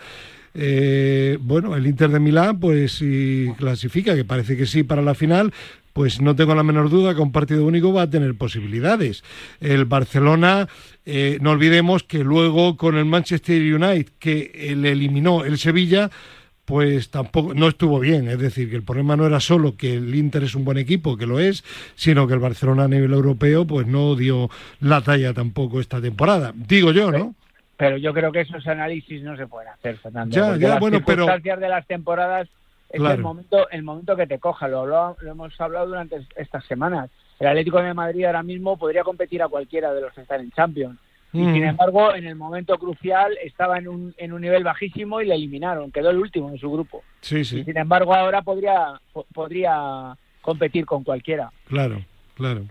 [0.53, 5.15] Eh, bueno, el Inter de Milán, pues si clasifica, que parece que sí para la
[5.15, 5.53] final,
[5.93, 9.23] pues no tengo la menor duda que un partido único va a tener posibilidades.
[9.59, 10.67] El Barcelona,
[11.05, 16.09] eh, no olvidemos que luego con el Manchester United, que le eliminó el Sevilla,
[16.65, 18.27] pues tampoco no estuvo bien.
[18.29, 21.17] Es decir, que el problema no era solo que el Inter es un buen equipo,
[21.17, 21.63] que lo es,
[21.95, 26.53] sino que el Barcelona a nivel europeo, pues no dio la talla tampoco esta temporada.
[26.55, 27.35] Digo yo, ¿no?
[27.77, 30.35] Pero yo creo que esos análisis no se pueden hacer, Fernando.
[30.35, 32.47] Ya, ya, bueno, pero de las temporadas
[32.89, 34.67] es el momento el momento que te coja.
[34.67, 37.09] Lo, lo, hemos hablado durante estas semanas.
[37.41, 40.51] El Atlético de Madrid ahora mismo podría competir a cualquiera de los que están en
[40.51, 40.99] Champions.
[41.33, 45.25] Y sin embargo, en el momento crucial estaba en un, en un nivel bajísimo y
[45.25, 45.91] le eliminaron.
[45.91, 47.03] Quedó el último en su grupo.
[47.21, 47.59] Sí, sí.
[47.59, 48.99] Y sin embargo, ahora podría,
[49.33, 51.51] podría competir con cualquiera.
[51.67, 52.65] Claro, claro.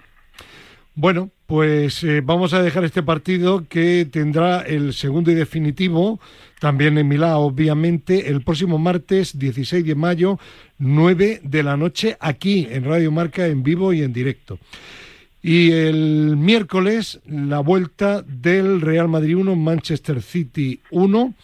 [0.94, 6.20] Bueno, pues eh, vamos a dejar este partido que tendrá el segundo y definitivo,
[6.60, 10.38] también en Milán, obviamente, el próximo martes 16 de mayo,
[10.78, 14.58] 9 de la noche, aquí en Radio Marca, en vivo y en directo.
[15.42, 21.34] Y el miércoles, la vuelta del Real Madrid 1, Manchester City 1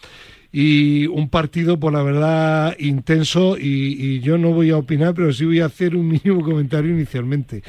[0.51, 5.33] y un partido, por la verdad, intenso y, y, yo no voy a opinar, pero
[5.33, 7.63] sí voy a hacer un mínimo comentario inicialmente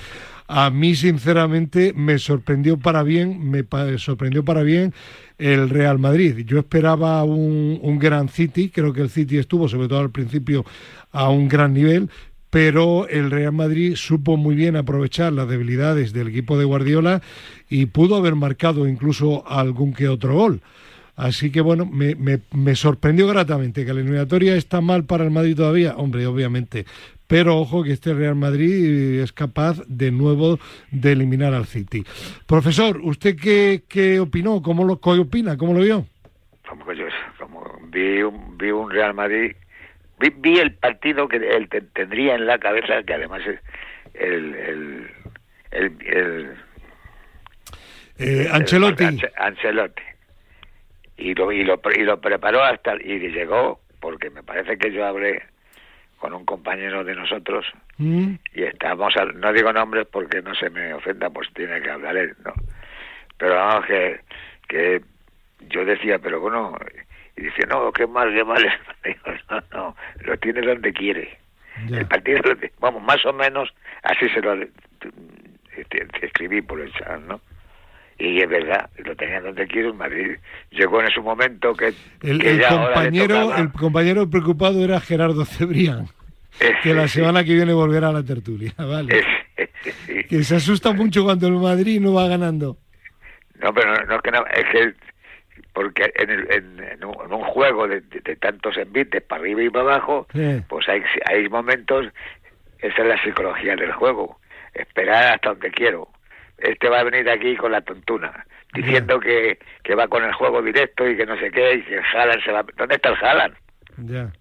[0.49, 3.65] a mí sinceramente me sorprendió para bien, me
[3.99, 4.95] sorprendió para bien
[5.37, 6.39] el Real Madrid.
[6.47, 10.65] Yo esperaba un, un gran City, creo que el City estuvo sobre todo al principio
[11.13, 12.09] a un gran nivel,
[12.51, 17.21] pero el Real Madrid supo muy bien aprovechar las debilidades del equipo de Guardiola
[17.69, 20.63] y pudo haber marcado incluso algún que otro gol.
[21.19, 25.33] Así que bueno, me, me, me, sorprendió gratamente que la eliminatoria está mal para el
[25.33, 25.97] Madrid todavía.
[25.97, 26.87] Hombre, obviamente,
[27.27, 30.61] pero ojo que este Real Madrid es capaz de nuevo
[30.93, 32.05] de eliminar al City.
[32.47, 34.63] Profesor, ¿usted qué, qué opinó?
[34.63, 35.57] ¿Cómo lo qué opina?
[35.57, 36.07] ¿Cómo lo vio?
[36.69, 39.57] Como, yo, como vi, un, vi un Real Madrid,
[40.21, 43.59] vi, el partido que él tendría en la cabeza, que además es
[44.15, 45.11] el, el,
[45.73, 46.51] el,
[48.19, 49.21] eh, Ancelotti.
[49.37, 50.08] Ancelotti.
[51.19, 55.05] Y lo, y, lo, y lo preparó hasta y llegó, porque me parece que yo
[55.05, 55.43] hablé
[56.19, 57.67] con un compañero de nosotros
[57.99, 58.35] mm.
[58.55, 62.35] y estamos, no digo nombres porque no se me ofenda, pues tiene que hablar él,
[62.45, 62.53] ¿no?
[63.37, 64.21] Pero vamos, que,
[64.69, 65.03] que
[65.69, 66.77] yo decía, pero bueno,
[67.37, 68.65] y dice, no, qué mal, qué mal,
[69.51, 71.39] no, no, lo tiene donde quiere.
[71.91, 72.41] El partido,
[72.81, 77.41] vamos, más o menos así se lo este, escribí por el chat, ¿no?
[78.19, 80.37] Y es verdad, lo tenía donde quiere Madrid.
[80.71, 81.95] Llegó en su momento que...
[82.23, 86.07] El, compañero, el compañero preocupado era Gerardo Cebrián,
[86.83, 89.25] que la semana que viene volverá a la tertulia, ¿vale?
[90.29, 92.77] Que se asusta mucho cuando el Madrid no va ganando.
[93.61, 94.95] No, pero no, es que no, es que
[95.73, 98.01] porque en, el, en, un, juego de,
[98.41, 100.27] tantos envites para arriba y para abajo,
[100.69, 102.07] pues hay, hay momentos,
[102.81, 104.41] esa es la psicología del juego,
[104.75, 106.09] esperar hasta donde quiero
[106.59, 108.45] este va a venir aquí con la tontuna,
[108.75, 111.95] diciendo que, que va con el juego directo y que no sé qué, y que
[111.95, 112.65] el Haaland se va...
[112.77, 113.55] ¿Dónde está el Haaland?
[113.99, 114.33] Ya.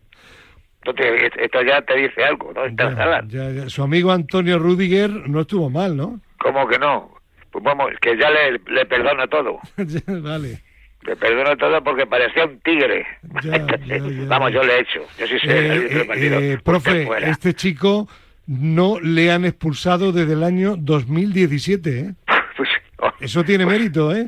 [0.84, 3.30] Entonces, esto ya te dice algo, ¿dónde está el Haaland?
[3.30, 6.20] Ya, Su amigo Antonio Rudiger no estuvo mal, ¿no?
[6.40, 7.12] ¿Cómo que no?
[7.52, 9.60] Pues vamos, que ya le, le perdono todo.
[10.08, 10.62] vale.
[11.02, 13.06] Le perdono todo porque parecía un tigre.
[14.28, 15.02] vamos, yo le he hecho.
[15.18, 15.48] Yo sí sé.
[15.48, 16.08] Eh, eh,
[16.54, 18.08] eh, profe, este chico
[18.48, 22.14] no le han expulsado desde el año 2017, ¿eh?
[22.56, 23.12] Pues, oh.
[23.20, 24.28] Eso tiene mérito, ¿eh?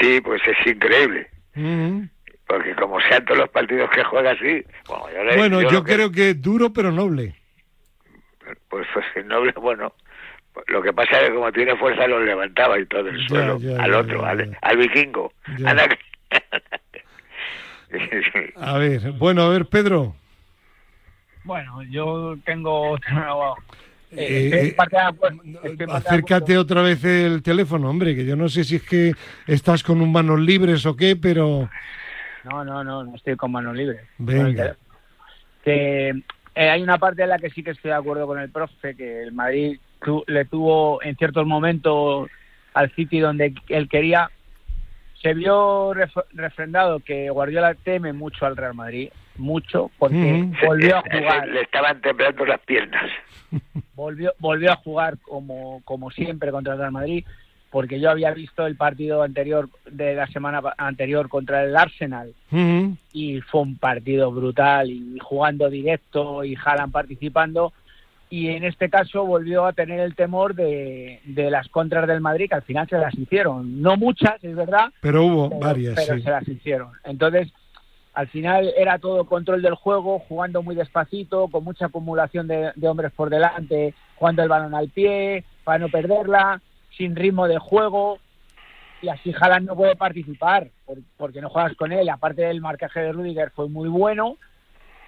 [0.00, 1.28] Sí, pues es increíble.
[2.46, 4.64] Porque como sean todos los partidos que juega así...
[5.36, 6.30] Bueno, yo, creo que...
[6.30, 7.34] es duro pero noble.
[8.68, 9.94] Pues, pues noble, bueno...
[10.66, 13.94] Lo que pasa es que como tiene fuerza lo levantaba y todo el suelo al
[13.94, 15.32] otro, al, al, vikingo.
[18.56, 20.16] a ver, bueno, a ver, Pedro.
[21.44, 28.48] Bueno, yo tengo eh, eh, eh, acércate otra vez el teléfono, hombre, que yo no
[28.48, 29.14] sé si es que
[29.46, 31.68] estás con un manos libres o qué, pero...
[32.44, 34.00] No, no, no, no estoy con manos libres.
[34.18, 34.76] Venga.
[35.64, 36.08] que
[36.54, 38.96] eh, hay una parte en la que sí que estoy de acuerdo con el profe,
[38.96, 39.78] que el Madrid
[40.26, 42.28] le tuvo en ciertos momentos
[42.74, 44.30] al City donde él quería.
[45.22, 45.92] Se vio
[46.32, 49.10] refrendado que Guardiola teme mucho al Real Madrid,
[49.40, 51.48] mucho, porque volvió a jugar.
[51.48, 53.10] Le estaban temblando las piernas.
[53.94, 57.24] Volvió, volvió a jugar como, como siempre contra el Real Madrid
[57.70, 62.34] porque yo había visto el partido anterior de la semana anterior contra el Arsenal.
[63.12, 67.72] Y fue un partido brutal y jugando directo y Haaland participando.
[68.28, 72.56] Y en este caso volvió a tener el temor de, las contras del Madrid que
[72.56, 73.80] al final se las hicieron.
[73.80, 76.90] No muchas es verdad pero hubo varias pero se las hicieron.
[77.04, 77.52] Entonces
[78.14, 82.88] al final era todo control del juego, jugando muy despacito, con mucha acumulación de, de
[82.88, 86.60] hombres por delante, jugando el balón al pie, para no perderla
[86.96, 88.18] sin ritmo de juego
[89.02, 90.68] y así Haaland no puede participar
[91.16, 92.08] porque no juegas con él.
[92.08, 94.36] Aparte del marcaje de Rudiger fue muy bueno,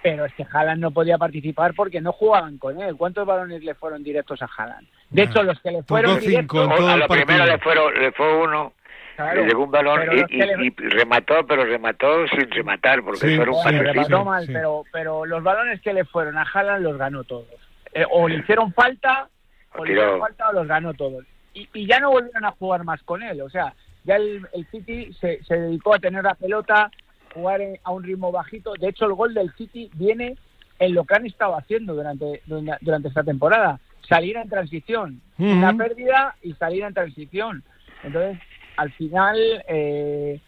[0.01, 2.95] pero es que Haaland no podía participar porque no jugaban con él.
[2.95, 4.87] ¿Cuántos balones le fueron directos a Haaland?
[5.09, 6.69] De hecho, los que le fueron directos...
[6.69, 8.73] a lo primero le, fueron, le fue uno,
[9.17, 14.45] le llegó un balón y, remató, pero remató sin rematar porque fueron un remató mal,
[14.47, 17.47] pero, pero los balones que le fueron a Haaland los ganó todos.
[17.93, 19.29] Eh, o le hicieron falta,
[19.75, 23.01] o le hicieron falta o los ganó todos y, ya no volvieron a jugar más
[23.03, 23.41] con él.
[23.41, 26.91] O sea, ya el, City se, dedicó a tener la pelota,
[27.33, 28.73] jugar a un ritmo bajito.
[28.79, 30.37] De hecho, el gol del City viene
[30.79, 33.79] en lo que han estado haciendo durante, durante esta temporada.
[34.07, 35.21] Salir en transición.
[35.37, 37.63] Una pérdida y salir en transición.
[38.03, 38.39] Entonces,
[38.77, 40.39] al final, eh,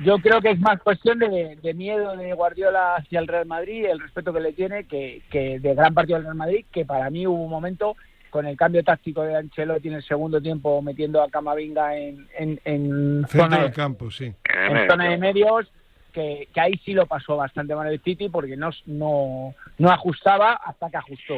[0.00, 3.86] yo creo que es más cuestión de, de, miedo de Guardiola hacia el Real Madrid,
[3.86, 7.10] el respeto que le tiene, que, que de gran partido del Real Madrid, que para
[7.10, 7.96] mí hubo un momento
[8.30, 13.26] con el cambio táctico de Ancelotti en el segundo tiempo metiendo a Camavinga en, en,
[13.28, 14.32] zona de campo, sí.
[14.70, 15.70] En zona de medios,
[16.12, 20.88] que, ahí sí lo pasó bastante mal el City porque no, no, no ajustaba hasta
[20.88, 21.34] que ajustó.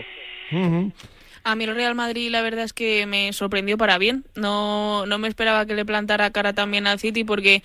[1.46, 4.24] A mí el Real Madrid la verdad es que me sorprendió para bien.
[4.34, 7.62] No, no me esperaba que le plantara cara también al City porque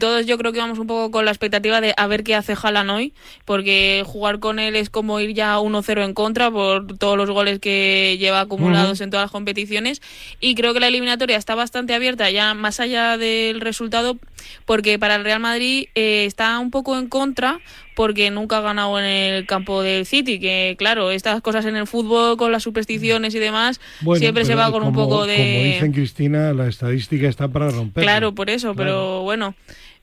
[0.00, 2.56] todos yo creo que vamos un poco con la expectativa de a ver qué hace
[2.60, 3.12] Haaland hoy,
[3.44, 7.60] porque jugar con él es como ir ya 1-0 en contra por todos los goles
[7.60, 10.02] que lleva acumulados en todas las competiciones
[10.40, 14.18] y creo que la eliminatoria está bastante abierta ya más allá del resultado
[14.64, 17.60] porque para el Real Madrid eh, está un poco en contra
[17.96, 21.86] porque nunca ha ganado en el campo del City, que claro, estas cosas en el
[21.86, 23.80] fútbol con las supersticiones y demás,
[24.16, 25.34] siempre se va con un poco de...
[25.34, 28.04] Como dicen Cristina, la estadística está para romper.
[28.04, 29.54] Claro, por eso, pero bueno,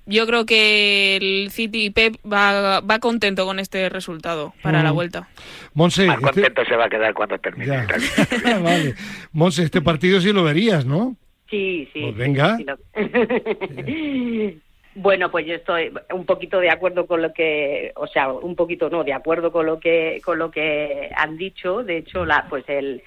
[0.07, 4.89] yo creo que el City y Pep va, va contento con este resultado para la
[4.89, 5.29] vuelta.
[5.75, 7.77] Monse, Más este contento se va a quedar cuando termine.
[8.63, 8.95] vale.
[9.33, 11.15] Monse, este partido sí lo verías, ¿no?
[11.47, 12.01] Sí, sí.
[12.01, 12.57] Pues venga.
[15.03, 18.89] Bueno, pues yo estoy un poquito de acuerdo con lo que, o sea, un poquito
[18.89, 21.83] no, de acuerdo con lo que con lo que han dicho.
[21.83, 23.03] De hecho, la, pues el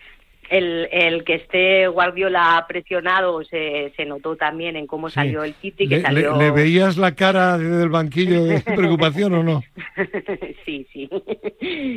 [0.50, 5.88] el, el que esté Guardiola presionado se, se notó también en cómo salió el City.
[5.88, 6.36] Que ¿Le, salió...
[6.36, 9.62] ¿Le, veías la cara del banquillo de preocupación o no?
[10.64, 11.08] sí, sí.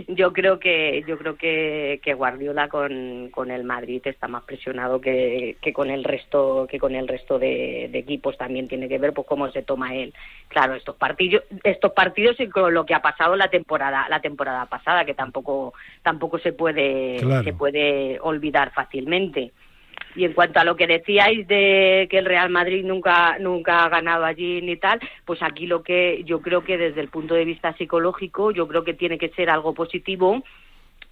[0.08, 5.00] Yo creo que yo creo que, que Guardiola con, con el Madrid está más presionado
[5.00, 8.38] que, que con el resto que con el resto de, equipos.
[8.38, 10.14] También tiene que ver pues cómo se toma él.
[10.47, 14.66] Claro, estos partidos estos partidos y con lo que ha pasado la temporada la temporada
[14.66, 19.52] pasada que tampoco tampoco se puede se puede olvidar olvidar fácilmente.
[20.16, 23.90] Y en cuanto a lo que decíais de que el Real Madrid nunca nunca ha
[23.90, 27.46] ganado allí ni tal, pues aquí lo que yo creo que desde el punto de
[27.46, 30.44] vista psicológico, yo creo que tiene que ser algo positivo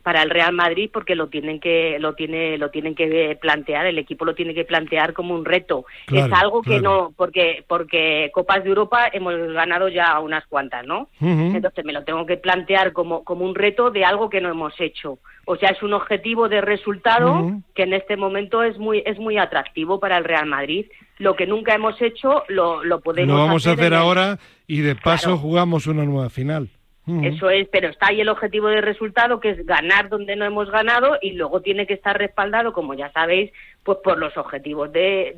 [0.08, 3.98] para el Real Madrid porque lo tienen que lo tiene lo tienen que plantear el
[3.98, 5.84] equipo lo tiene que plantear como un reto.
[6.10, 11.10] Es algo que no porque porque copas de Europa hemos ganado ya unas cuantas no
[11.20, 14.80] entonces me lo tengo que plantear como como un reto de algo que no hemos
[14.80, 15.20] hecho.
[15.44, 19.38] O sea es un objetivo de resultado que en este momento es muy es muy
[19.38, 20.86] atractivo para el Real Madrid.
[21.18, 24.96] Lo que nunca hemos hecho lo lo podemos lo vamos a hacer ahora y de
[24.96, 26.70] paso jugamos una nueva final
[27.08, 30.70] eso es, pero está ahí el objetivo de resultado, que es ganar donde no hemos
[30.70, 33.54] ganado y luego tiene que estar respaldado, como ya sabéis,
[33.84, 35.38] pues por los objetivos de,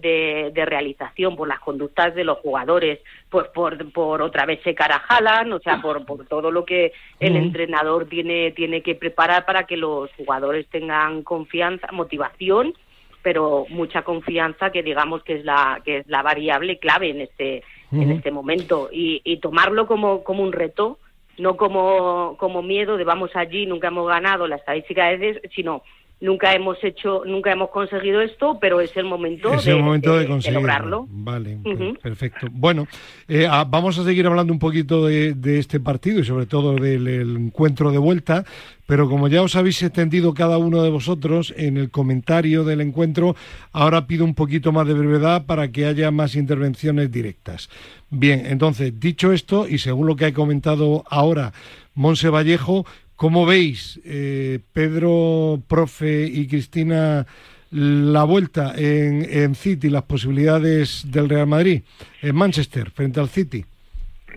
[0.51, 2.99] de, realización, por las conductas de los jugadores,
[3.29, 7.35] pues por, por otra vez se carajalan, o sea, por, por todo lo que el
[7.35, 12.73] entrenador tiene, tiene que preparar para que los jugadores tengan confianza, motivación,
[13.21, 17.63] pero mucha confianza que digamos que es la, que es la variable clave en este,
[17.91, 20.97] en este momento y, y tomarlo como, como un reto
[21.39, 25.83] no como, como miedo de vamos allí, nunca hemos ganado, la estadística es, sino
[26.21, 30.13] nunca hemos hecho, nunca hemos conseguido esto, pero es el momento, es de, el momento
[30.13, 30.59] de, de conseguirlo.
[30.59, 31.07] lograrlo.
[31.09, 31.57] Vale,
[32.01, 32.47] perfecto.
[32.51, 32.87] Bueno,
[33.27, 36.75] eh, ah, vamos a seguir hablando un poquito de, de este partido y sobre todo
[36.75, 38.43] del el encuentro de vuelta,
[38.85, 43.35] pero como ya os habéis extendido cada uno de vosotros en el comentario del encuentro,
[43.71, 47.69] ahora pido un poquito más de brevedad para que haya más intervenciones directas.
[48.09, 51.53] Bien, entonces, dicho esto, y según lo que ha comentado ahora
[51.93, 52.85] Monse Vallejo,
[53.19, 57.25] ¿cómo veis, eh, Pedro, profe y Cristina,
[57.71, 61.81] la vuelta en, en City, las posibilidades del Real Madrid
[62.21, 63.65] en Manchester frente al City?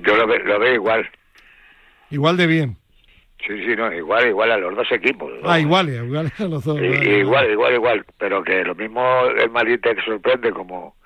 [0.04, 1.08] Yo lo, ve- lo veo igual.
[2.10, 2.76] Igual de bien.
[3.46, 5.30] Sí, sí, no, igual, igual a los dos equipos.
[5.40, 5.48] ¿no?
[5.48, 6.76] Ah, igual, igual a los dos.
[6.78, 8.04] I- vale, igual, igual, igual.
[8.18, 10.96] Pero que lo mismo el Madrid te sorprende como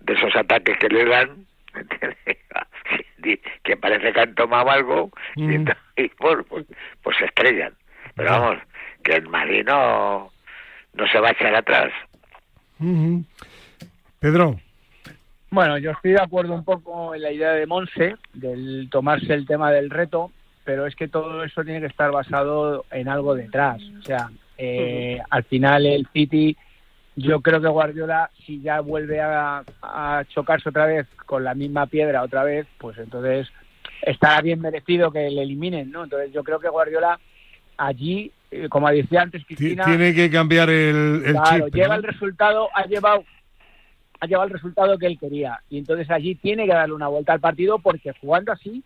[0.00, 1.46] de esos ataques que le dan,
[3.62, 5.50] que parece que han tomado algo y, Mm.
[5.66, 6.66] ento- y, pues, pues,
[7.02, 7.74] pues se estrellan.
[8.16, 8.58] Pero vamos,
[9.04, 10.30] que el Madrid no,
[10.94, 11.92] no se va a echar atrás.
[14.20, 14.56] Pedro,
[15.50, 19.46] Bueno, yo estoy de acuerdo un poco en la idea de Monse, del tomarse el
[19.46, 20.30] tema del reto,
[20.64, 23.80] pero es que todo eso tiene que estar basado en algo detrás.
[23.98, 26.54] O sea, eh, al final el City,
[27.18, 31.86] yo creo que Guardiola, si ya vuelve a, a chocarse otra vez con la misma
[31.86, 33.48] piedra otra vez, pues entonces
[34.02, 36.04] estará bien merecido que le eliminen, ¿no?
[36.04, 37.18] Entonces yo creo que Guardiola
[37.76, 41.74] allí, eh, como decía antes ti- Cristina, tiene que cambiar el, el claro, chip.
[41.74, 41.94] lleva ¿no?
[41.96, 43.24] el resultado, ha llevado
[44.20, 47.32] ha llevado el resultado que él quería y entonces allí tiene que darle una vuelta
[47.34, 48.82] al partido porque jugando así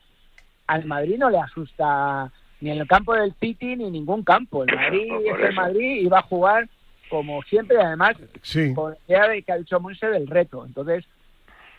[0.67, 2.31] al Madrid no le asusta
[2.61, 4.63] ni en el campo del City ni en ningún campo.
[4.65, 5.53] El Madrid es el eso.
[5.55, 6.69] Madrid y va a jugar
[7.13, 8.73] como siempre y además Sí.
[8.73, 10.65] con la idea de que ha dicho Monse del reto.
[10.65, 11.05] Entonces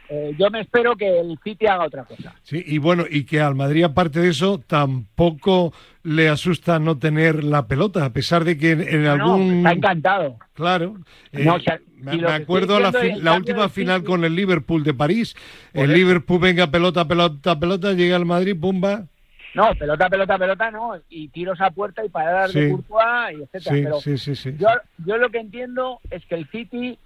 [0.09, 2.35] eh, yo me espero que el City haga otra cosa.
[2.43, 5.73] Sí, y bueno, y que al Madrid, aparte de eso, tampoco
[6.03, 9.57] le asusta no tener la pelota, a pesar de que en, en No, algún...
[9.57, 10.37] está encantado.
[10.53, 10.97] Claro.
[11.31, 14.07] eh, No, o sea, me, acuerdo la, fi- la última final City.
[14.11, 15.35] con el Liverpool de París.
[15.71, 15.97] Por el eso.
[15.97, 19.05] Liverpool venga pelota, pelota, pelota, llega al Madrid, pumba.
[19.53, 20.93] No, pelota, pelota, pelota, no.
[21.09, 22.59] Y tiros a puerta y paradas Sí.
[22.61, 23.75] de Courtois y etcétera.
[23.75, 24.55] Sí, Pero sí, sí, sí.
[24.57, 24.67] Yo,
[25.05, 26.97] yo lo que entiendo es que el City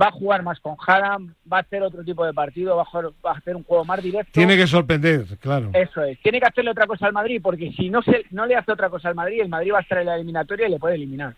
[0.00, 2.84] va a jugar más con Haaland, va a hacer otro tipo de partido, va a,
[2.86, 4.32] jugar- va a hacer un juego más directo.
[4.32, 5.70] Tiene que sorprender, claro.
[5.74, 6.18] Eso es.
[6.22, 8.88] Tiene que hacerle otra cosa al Madrid, porque si no se, no le hace otra
[8.88, 11.34] cosa al Madrid, el Madrid va a estar en la eliminatoria y le puede eliminar.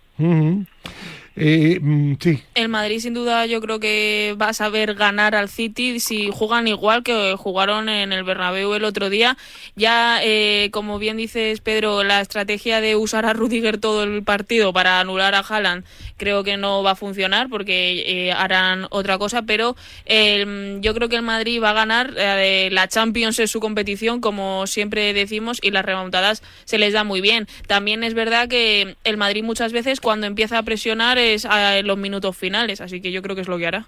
[1.36, 2.14] Eh, mm,
[2.54, 6.68] El Madrid sin duda yo creo que va a saber ganar al City si juegan
[6.68, 9.36] igual que jugaron en el Bernabéu el otro día.
[9.74, 14.72] Ya, eh, como bien dices Pedro, la estrategia de usar a Rudiger todo el partido
[14.72, 15.84] para anular a Haaland
[16.16, 19.76] creo que no va a funcionar porque eh, harán otra cosa, pero
[20.06, 22.12] eh, yo creo que el Madrid va a ganar.
[22.14, 27.20] la Champions es su competición, como siempre decimos, y las remontadas se les da muy
[27.20, 27.48] bien.
[27.66, 31.98] También es verdad que el Madrid muchas veces cuando empieza a presionar a- en los
[31.98, 33.86] minutos finales, así que yo creo que es lo que hará.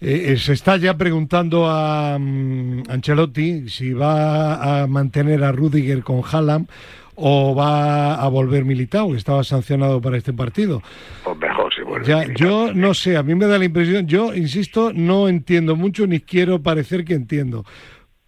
[0.00, 6.02] Eh, eh, se está ya preguntando a mm, Ancelotti si va a mantener a Rudiger
[6.02, 6.68] con Haaland
[7.14, 10.82] o va a volver Militao, que estaba sancionado para este partido.
[11.24, 12.06] Pues mejor si vuelve.
[12.06, 16.06] Ya, yo no sé, a mí me da la impresión, yo insisto, no entiendo mucho
[16.06, 17.64] ni quiero parecer que entiendo.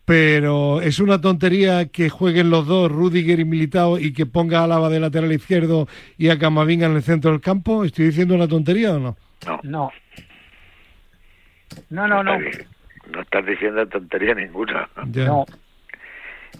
[0.08, 4.66] Pero es una tontería que jueguen los dos, Rudiger y Militao, y que ponga a
[4.66, 5.86] Lava de lateral izquierdo
[6.16, 7.84] y a Camavinga en el centro del campo.
[7.84, 9.16] ¿Estoy diciendo una tontería o no?
[9.46, 9.92] No, No.
[11.90, 12.34] No, no, no.
[12.36, 14.88] estás di- no estás diciendo tontería ninguna.
[15.12, 15.26] Ya.
[15.26, 15.44] No.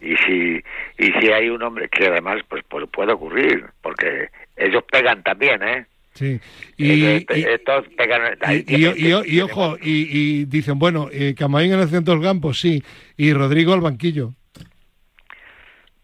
[0.03, 0.63] Y si
[0.99, 5.63] y si hay un hombre que además pues, pues puede ocurrir, porque ellos pegan también,
[5.63, 5.87] ¿eh?
[6.19, 6.41] Sí.
[6.77, 8.37] Y, estos pegan.
[8.67, 10.09] y- ojo, y,
[10.41, 12.83] y dicen, bueno, eh, Camavinga en el centro del campo, sí,
[13.17, 14.33] y Rodrigo al banquillo.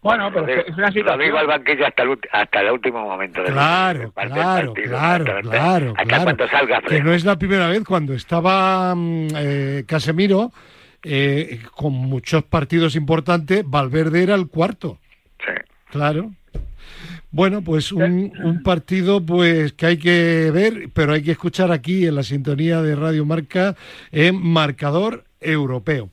[0.01, 1.17] Bueno, pero Rodrigo- es una situación.
[1.17, 5.25] Rodrigo al banquillo hasta el, hasta el último momento del Claro, del claro, partido, claro,
[5.37, 6.23] hasta- claro, hasta claro.
[6.23, 10.51] cuando salga Que no es la primera vez cuando estaba mm, eh, Casemiro
[11.03, 14.99] eh, con muchos partidos importantes, Valverde era el cuarto,
[15.39, 15.53] Sí.
[15.89, 16.31] claro.
[17.35, 22.05] Bueno, pues un, un partido pues que hay que ver, pero hay que escuchar aquí
[22.05, 23.75] en la sintonía de Radio Marca
[24.13, 26.09] en marcador europeo.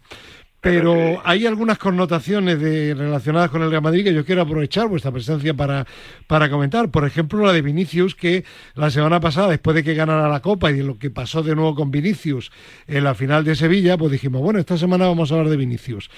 [0.60, 5.12] Pero hay algunas connotaciones de, relacionadas con el Real Madrid que yo quiero aprovechar vuestra
[5.12, 5.86] presencia para,
[6.26, 6.90] para comentar.
[6.90, 8.44] Por ejemplo, la de Vinicius, que
[8.74, 11.54] la semana pasada, después de que ganara la Copa y de lo que pasó de
[11.54, 12.50] nuevo con Vinicius
[12.88, 16.10] en la final de Sevilla, pues dijimos, bueno, esta semana vamos a hablar de Vinicius.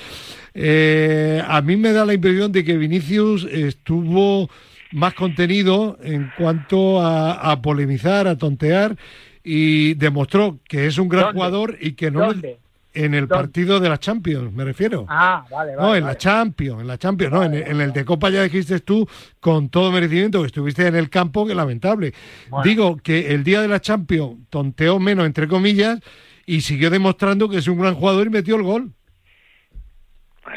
[0.55, 4.49] Eh, a mí me da la impresión de que Vinicius estuvo
[4.95, 8.97] más contenido en cuanto a, a polemizar, a tontear
[9.43, 11.37] y demostró que es un gran ¿Dónde?
[11.37, 12.21] jugador y que no...
[12.27, 12.59] ¿Dónde?
[12.97, 15.05] En el partido de la Champions, me refiero.
[15.09, 15.89] Ah, vale, vale.
[15.89, 18.79] No, en la Champions, en la Champions, no, en, en, el de Copa ya dijiste
[18.79, 19.09] tú
[19.41, 22.15] con todo merecimiento que estuviste en el campo, que lamentable.
[22.63, 25.99] Digo que el día de la Champions tonteó menos, entre comillas,
[26.47, 28.93] y siguió demostrando que es un gran jugador y metió el gol.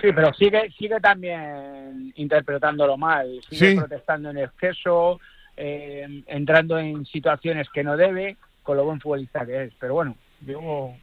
[0.01, 5.19] Sí, pero sigue sigue también interpretándolo mal, sigue protestando en exceso,
[5.55, 9.73] eh, entrando en situaciones que no debe, con lo buen futbolista que es.
[9.79, 10.93] Pero bueno, yo...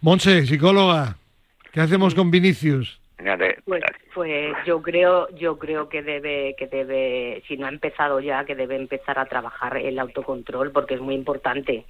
[0.00, 1.16] Monse, psicóloga,
[1.72, 3.00] ¿qué hacemos con Vinicius?
[3.64, 3.82] Pues,
[4.14, 8.56] pues yo creo yo creo que debe que debe si no ha empezado ya que
[8.56, 11.84] debe empezar a trabajar el autocontrol porque es muy importante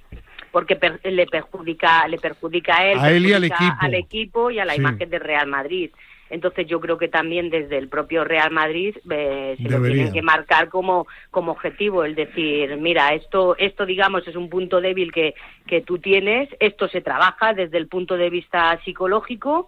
[0.51, 3.75] porque le perjudica le perjudica a él, a él y al equipo.
[3.79, 5.89] al equipo y a la imagen del Real Madrid
[6.29, 10.21] entonces yo creo que también desde el propio Real Madrid eh, se lo tienen que
[10.21, 15.35] marcar como, como objetivo, el decir, mira, esto, esto digamos es un punto débil que,
[15.67, 19.67] que tú tienes, esto se trabaja desde el punto de vista psicológico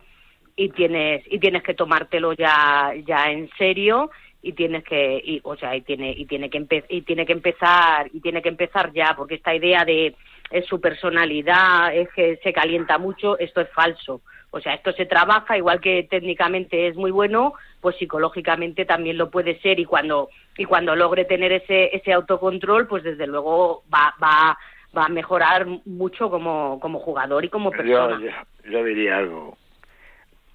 [0.56, 4.10] y tienes, y tienes que tomártelo ya, ya en serio
[4.46, 8.08] y tienes que y, o sea y tiene y tiene que y tiene que empezar
[8.14, 10.16] y tiene que empezar ya porque esta idea de
[10.52, 14.22] es su personalidad es que se calienta mucho esto es falso
[14.56, 19.30] o sea, esto se trabaja, igual que técnicamente es muy bueno, pues psicológicamente también lo
[19.30, 24.16] puede ser y cuando y cuando logre tener ese ese autocontrol, pues desde luego va
[24.24, 24.58] va
[24.98, 28.18] va a mejorar mucho como, como jugador y como persona.
[28.64, 29.58] Yo, diría algo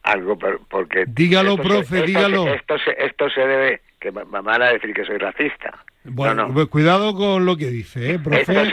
[0.03, 0.39] algo
[0.71, 5.05] porque dígalo profe dígalo esto se, esto se debe que me van a decir que
[5.05, 8.71] soy racista bueno, pues cuidado con lo que dice, ¿eh, profe?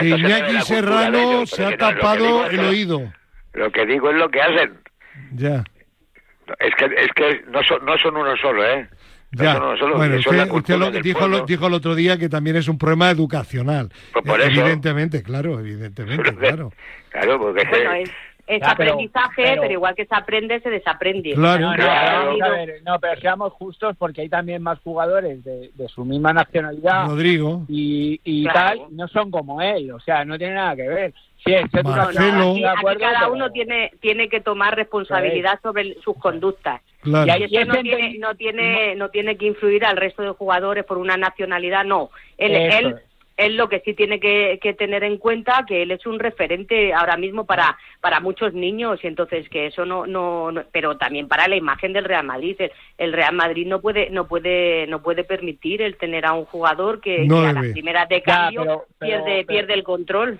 [0.00, 3.10] que Iñaki Serrano se ha tapado el oído.
[3.52, 4.78] Lo que digo es lo que hacen.
[5.34, 5.64] Ya.
[6.58, 8.88] Es que, es que no, son, no son uno solo, ¿eh?
[9.32, 9.58] ya.
[9.58, 9.86] bueno, usted,
[10.76, 13.90] lo, dijo, lo, dijo, el otro día que también es un problema educacional.
[14.12, 16.72] Pues por evidentemente, claro, evidentemente, claro.
[17.10, 18.10] Claro, porque bueno, es,
[18.50, 21.34] es aprendizaje, pero, igual que se aprende, se desaprende.
[21.34, 21.70] Claro,
[22.84, 27.06] no, pero seamos justos porque hay también más jugadores de, de su misma nacionalidad.
[27.06, 27.64] Rodrigo.
[27.68, 31.14] Y, y tal, no son como él, o sea, no tiene nada que ver.
[31.44, 32.54] Sí, Marcelo.
[32.98, 36.82] cada uno tiene tiene que tomar responsabilidad sobre sus conductas.
[37.04, 40.98] Y eso no tiene, no tiene no tiene que influir al resto de jugadores por
[40.98, 42.10] una nacionalidad, no.
[42.36, 43.00] Él, él
[43.40, 47.16] él lo que sí tiene que, tener en cuenta que él es un referente ahora
[47.16, 51.56] mismo para para muchos niños y entonces que eso no no, pero también para la
[51.56, 52.56] imagen del Real Madrid.
[52.98, 57.00] El, Real Madrid no puede no puede no puede permitir el tener a un jugador
[57.00, 60.38] que, a las primeras de cambio pierde pierde el control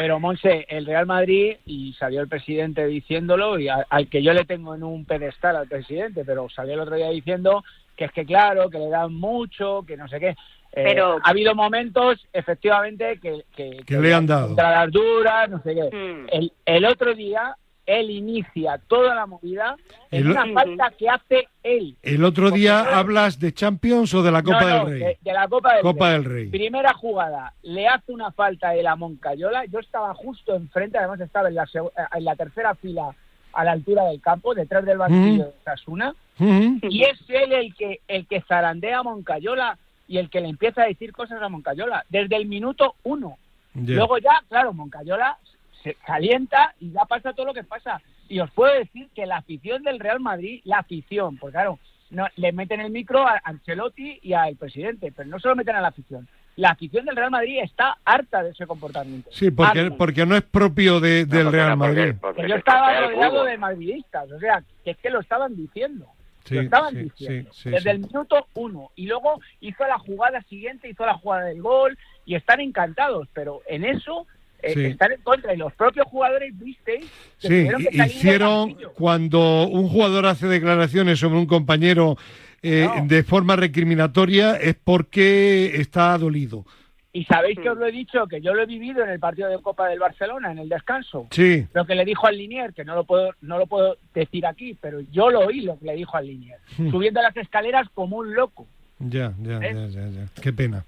[0.00, 4.46] pero Monse, el Real Madrid, y salió el presidente diciéndolo, y al que yo le
[4.46, 7.62] tengo en un pedestal al presidente, pero salió el otro día diciendo
[7.94, 10.28] que es que claro, que le dan mucho, que no sé qué.
[10.28, 10.36] Eh,
[10.72, 14.56] pero ha habido momentos, efectivamente, que, que, le han dado.
[14.56, 15.94] las duras, no sé qué.
[15.94, 16.28] Mm.
[16.32, 17.54] El, el otro día
[17.86, 19.76] él inicia toda la movida
[20.10, 21.96] en una falta que hace él.
[22.02, 25.16] El otro día hablas de Champions o de la Copa del Rey.
[25.20, 26.46] De, la Copa, del, Copa del, Rey.
[26.48, 29.64] Primera jugada, le hace una falta de la Moncayola.
[29.66, 31.68] Yo estaba justo enfrente, además estaba en la,
[32.14, 33.14] en la tercera fila
[33.52, 36.14] a la altura del campo, detrás del banquillo de Sasuna.
[36.38, 39.78] Y es él el que, el que zarandea a Moncayola
[40.08, 43.36] y el que le empieza a decir cosas a Moncayola desde el minuto uno.
[43.74, 45.38] Luego ya, claro, Moncayola
[45.82, 48.00] se calienta y ya pasa todo lo que pasa.
[48.28, 51.78] Y os puedo decir que la afición del Real Madrid, la afición, porque claro,
[52.10, 55.76] no, le meten el micro a Ancelotti y al presidente, pero no se lo meten
[55.76, 56.28] a la afición.
[56.56, 59.30] La afición del Real Madrid está harta de ese comportamiento.
[59.32, 62.14] Sí, porque, porque no es propio de, del Real Madrid.
[62.46, 66.06] yo estaba rodeado de madridistas, o sea, que es que lo estaban diciendo.
[66.50, 67.50] lo estaban diciendo.
[67.64, 68.90] desde el minuto uno.
[68.96, 73.28] Y luego hizo la jugada siguiente, hizo la jugada del gol y están encantados.
[73.32, 74.26] Pero en eso
[74.62, 77.06] eh, están en contra y los propios jugadores visteis
[77.38, 82.16] sí, hicieron cuando un jugador hace declaraciones sobre un compañero
[82.62, 86.64] eh, de forma recriminatoria es porque está dolido.
[87.12, 89.48] Y sabéis que os lo he dicho, que yo lo he vivido en el partido
[89.48, 91.26] de Copa del Barcelona, en el descanso.
[91.32, 91.66] Sí.
[91.72, 94.76] Lo que le dijo al Linier, que no lo puedo, no lo puedo decir aquí,
[94.80, 96.58] pero yo lo oí lo que le dijo al Linier.
[96.78, 96.90] Hmm.
[96.90, 98.66] Subiendo las escaleras como un loco.
[99.00, 99.74] Ya, ya, ¿Eh?
[99.74, 100.26] ya, ya, ya.
[100.40, 100.84] Qué pena.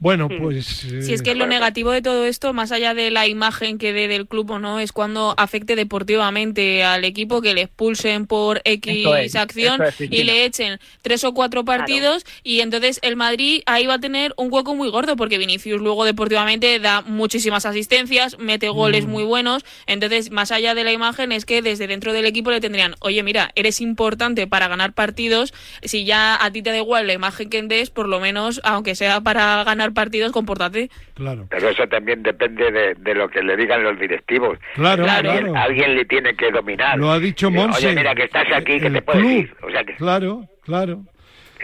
[0.00, 0.42] Bueno, hmm.
[0.42, 0.66] pues...
[0.66, 4.08] Si es que lo negativo de todo esto, más allá de la imagen que dé
[4.08, 9.06] del club o no, es cuando afecte deportivamente al equipo, que le expulsen por X
[9.36, 13.98] acción y le echen tres o cuatro partidos y entonces el Madrid ahí va a
[13.98, 19.10] tener un hueco muy gordo porque Vinicius luego deportivamente da muchísimas asistencias, mete goles mm.
[19.10, 22.60] muy buenos, entonces más allá de la imagen es que desde dentro del equipo le
[22.60, 27.06] tendrían, oye mira, eres importante para ganar partidos, si ya a ti te da igual
[27.06, 30.90] la imagen que des, por lo menos, aunque sea para ganar ganar partidos, compórtate.
[31.14, 31.46] Claro.
[31.50, 34.58] Pero eso también depende de, de lo que le digan los directivos.
[34.74, 35.56] Claro, Alguien, claro.
[35.56, 36.98] alguien le tiene que dominar.
[36.98, 37.86] Lo ha dicho Eh, Monse.
[37.88, 39.32] Oye, mira que estás aquí, que te puedes club.
[39.32, 39.54] ir.
[39.62, 41.02] O sea que Claro, claro.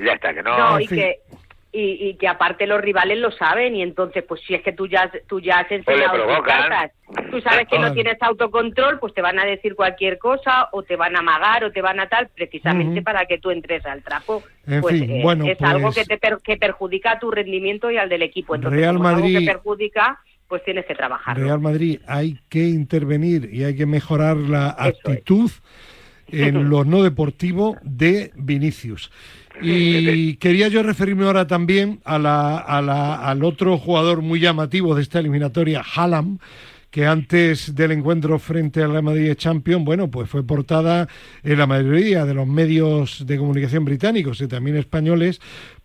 [0.04, 0.56] ya está, que no...
[0.58, 1.16] No, y que
[1.76, 4.86] y, y que aparte los rivales lo saben y entonces pues si es que tú
[4.86, 6.92] ya tú ya has enseñado tus cartas,
[7.30, 10.96] tú sabes que no tienes autocontrol, pues te van a decir cualquier cosa o te
[10.96, 14.42] van a amagar o te van a tal precisamente para que tú entres al trapo.
[14.66, 17.30] En pues fin, eh, bueno, es pues- algo que te per- que perjudica a tu
[17.30, 18.54] rendimiento y al del equipo.
[18.54, 20.18] Entonces, Real es algo Madrid- que perjudica,
[20.48, 21.44] pues tienes que trabajarlo.
[21.44, 24.96] Real Madrid hay que intervenir y hay que mejorar la Eso es.
[25.18, 25.50] actitud
[26.28, 29.10] en lo no deportivo de Vinicius.
[29.60, 34.94] Y quería yo referirme ahora también a la, a la- al otro jugador muy llamativo
[34.94, 36.40] de esta eliminatoria, Haaland,
[36.90, 41.08] que antes del encuentro frente al Real Madrid Champion, bueno, pues fue portada
[41.42, 45.40] en la mayoría de los medios de comunicación británicos y también españoles,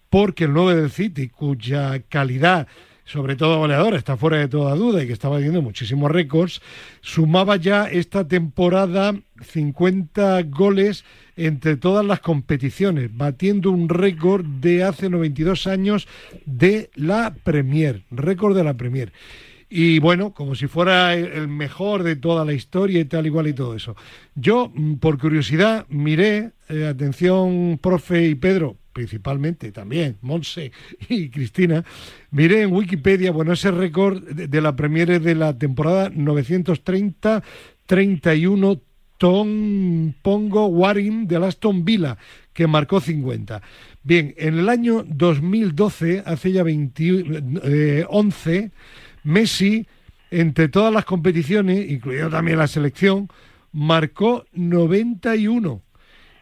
[0.10, 2.68] porque el 9 del City, cuya calidad
[3.06, 6.62] sobre todo goleador, está fuera de toda duda y que estaba haciendo muchísimos récords,
[7.02, 11.04] sumaba ya esta temporada 50 goles
[11.36, 16.08] entre todas las competiciones, batiendo un récord de hace 92 años
[16.46, 19.12] de la Premier, récord de la Premier.
[19.74, 23.54] Y bueno, como si fuera el mejor de toda la historia y tal, igual y
[23.54, 23.96] todo eso.
[24.36, 30.72] Yo, mm, por curiosidad, miré, eh, atención, profe y Pedro, principalmente también, Monse
[31.10, 31.84] y Cristina,
[32.32, 38.82] miré en Wikipedia, bueno, ese récord de, de la Premier de la temporada 930-31
[39.22, 42.18] Tom Pongo Waring de Aston Villa,
[42.54, 43.62] que marcó 50.
[44.02, 47.26] Bien, en el año 2012, hace ya 20,
[47.64, 48.72] eh, 11,
[49.24, 49.86] Messi,
[50.32, 53.30] entre todas las competiciones, incluido también la selección,
[53.72, 55.84] marcó 91.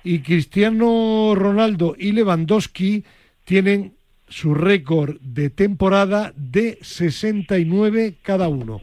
[0.03, 3.03] Y Cristiano Ronaldo y Lewandowski
[3.43, 3.93] tienen
[4.27, 8.81] su récord de temporada de 69 cada uno,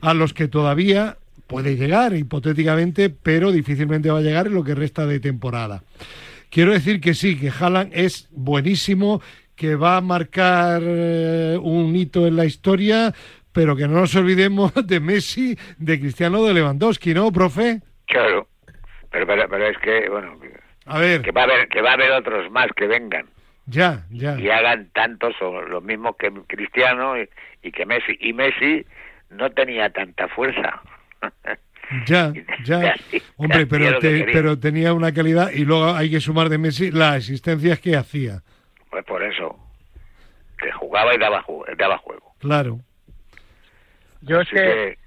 [0.00, 4.74] a los que todavía puede llegar hipotéticamente, pero difícilmente va a llegar en lo que
[4.74, 5.82] resta de temporada.
[6.50, 9.20] Quiero decir que sí, que Haaland es buenísimo,
[9.54, 13.14] que va a marcar eh, un hito en la historia,
[13.52, 17.82] pero que no nos olvidemos de Messi, de Cristiano, de Lewandowski, ¿no, profe?
[18.06, 18.48] Claro.
[19.10, 20.38] Pero, pero, pero es que, bueno,
[20.86, 23.26] A ver, que va a haber, que va a haber otros más que vengan
[23.66, 24.38] ya, ya.
[24.38, 27.28] y hagan tantos o lo mismo que Cristiano y,
[27.62, 28.16] y que Messi.
[28.20, 28.84] Y Messi
[29.30, 30.80] no tenía tanta fuerza.
[32.06, 32.32] Ya,
[32.64, 32.94] ya.
[33.36, 37.16] Hombre, pero, te- pero tenía una calidad y luego hay que sumar de Messi las
[37.16, 38.42] asistencias que hacía.
[38.90, 39.58] Pues por eso,
[40.58, 41.44] que jugaba y daba,
[41.76, 42.34] daba juego.
[42.38, 42.80] Claro.
[44.22, 44.98] Yo es que...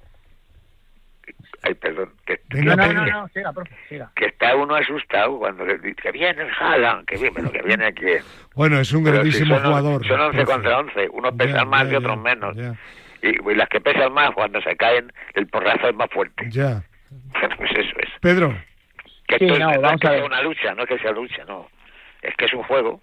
[1.61, 1.67] que...
[1.67, 4.11] Ay, perdón, que, Venga, No, no, no, no, siga, profe, siga.
[4.15, 7.61] que está uno asustado cuando le dice que viene el Haaland, que viene, pero que
[7.61, 8.05] viene aquí.
[8.55, 10.07] Bueno, es un Pero si grandísimo son, jugador.
[10.07, 10.51] Son 11 profe.
[10.53, 12.55] contra 11, unos Ya, pesan más ya, y otros ya, menos.
[12.57, 12.75] Ya,
[13.23, 16.47] Y, y las que pesan más, cuando se caen, el porrazo es más fuerte.
[16.49, 16.83] ya.
[17.57, 18.09] pues eso es.
[18.21, 18.53] Pedro,
[19.27, 20.25] Que Sí, esto es- no, no, es vamos que a sea ver.
[20.25, 21.67] una lucha, no es que sea lucha, no.
[22.21, 23.01] Es que es un juego.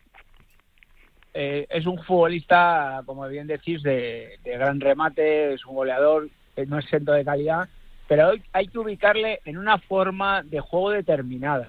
[1.35, 6.65] Eh, es un futbolista, como bien decís, de, de gran remate, es un goleador, eh,
[6.67, 7.69] no es centro de calidad,
[8.09, 11.69] pero hay, hay que ubicarle en una forma de juego determinada.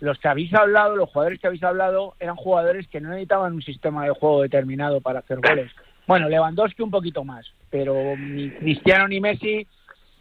[0.00, 3.62] Los que habéis hablado, los jugadores que habéis hablado, eran jugadores que no necesitaban un
[3.62, 5.70] sistema de juego determinado para hacer goles.
[6.06, 9.66] Bueno, Lewandowski un poquito más, pero ni Cristiano ni Messi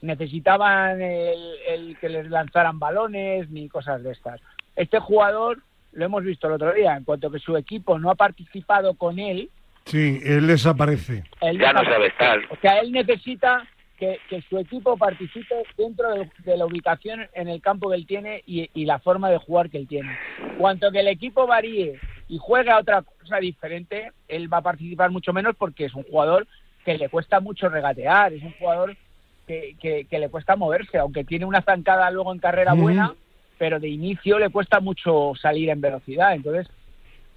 [0.01, 4.41] necesitaban el, el que les lanzaran balones ni cosas de estas.
[4.75, 5.59] Este jugador
[5.93, 9.19] lo hemos visto el otro día, en cuanto que su equipo no ha participado con
[9.19, 9.49] él,
[9.85, 11.23] sí, él desaparece.
[11.41, 12.39] él Ya no sabe estar.
[12.49, 13.67] O sea, él necesita
[14.01, 18.07] que, que su equipo participe dentro de, de la ubicación en el campo que él
[18.07, 20.09] tiene y, y la forma de jugar que él tiene.
[20.57, 25.11] Cuanto que el equipo varíe y juegue a otra cosa diferente, él va a participar
[25.11, 26.47] mucho menos porque es un jugador
[26.83, 28.95] que le cuesta mucho regatear, es un jugador
[29.45, 33.13] que, que- que le cuesta moverse, aunque tiene una zancada luego en carrera buena,
[33.59, 36.33] pero de inicio le cuesta mucho salir en velocidad.
[36.33, 36.67] Entonces,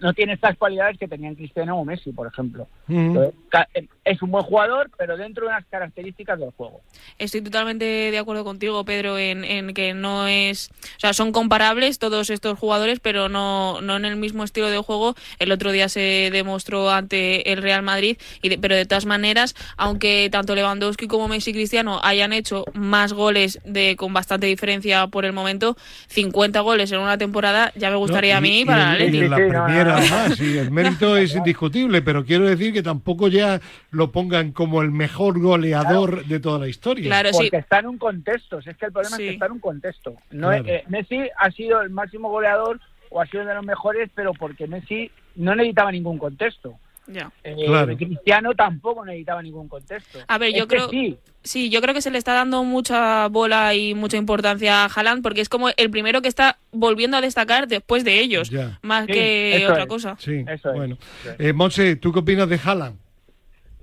[0.00, 2.68] no tiene estas cualidades que tenían Cristiano o Messi, por ejemplo.
[2.88, 2.98] Ujú.
[3.00, 3.68] Entonces, ca-
[4.04, 6.82] Es un buen jugador, pero dentro de unas características del juego.
[7.18, 10.70] Estoy totalmente de acuerdo contigo, Pedro, en, en que no es.
[10.96, 14.76] O sea, son comparables todos estos jugadores, pero no, no en el mismo estilo de
[14.78, 15.14] juego.
[15.38, 19.54] El otro día se demostró ante el Real Madrid, y de- pero de todas maneras,
[19.78, 25.06] aunque tanto Lewandowski como Messi y Cristiano hayan hecho más goles de con bastante diferencia
[25.06, 25.76] por el momento,
[26.08, 29.14] 50 goles en una temporada ya me gustaría No, a mí y- para y el
[29.14, 29.98] en- y la Sí, sí, no, Premier, no, no.
[29.98, 33.60] además, y el mérito es indiscutible, pero quiero decir que tampoco ya
[33.94, 37.06] lo pongan como el mejor goleador de toda la historia.
[37.06, 37.44] Claro, sí.
[37.44, 38.58] Porque está en un contexto.
[38.58, 39.22] Es que el problema Sí.
[39.22, 40.14] es que está en un contexto.
[40.30, 40.64] No, Claro.
[40.66, 42.80] eh, Messi ha sido el máximo goleador
[43.10, 46.74] o ha sido de los mejores, pero porque Messi no necesitaba ningún contexto.
[47.06, 47.94] Eh, Claro.
[47.98, 50.20] Cristiano tampoco necesitaba ningún contexto.
[50.26, 53.28] A ver, yo Este creo- sí, Sí, yo creo que se le está dando mucha
[53.28, 57.20] bola y mucha importancia a Haaland porque es como el primero que está volviendo a
[57.20, 59.86] destacar después de ellos, más Sí, que otra es.
[59.86, 60.16] cosa.
[60.18, 60.74] Sí, Eso es.
[60.74, 60.96] bueno.
[61.38, 62.96] Eh, Monse, ¿tú qué opinas de Haaland?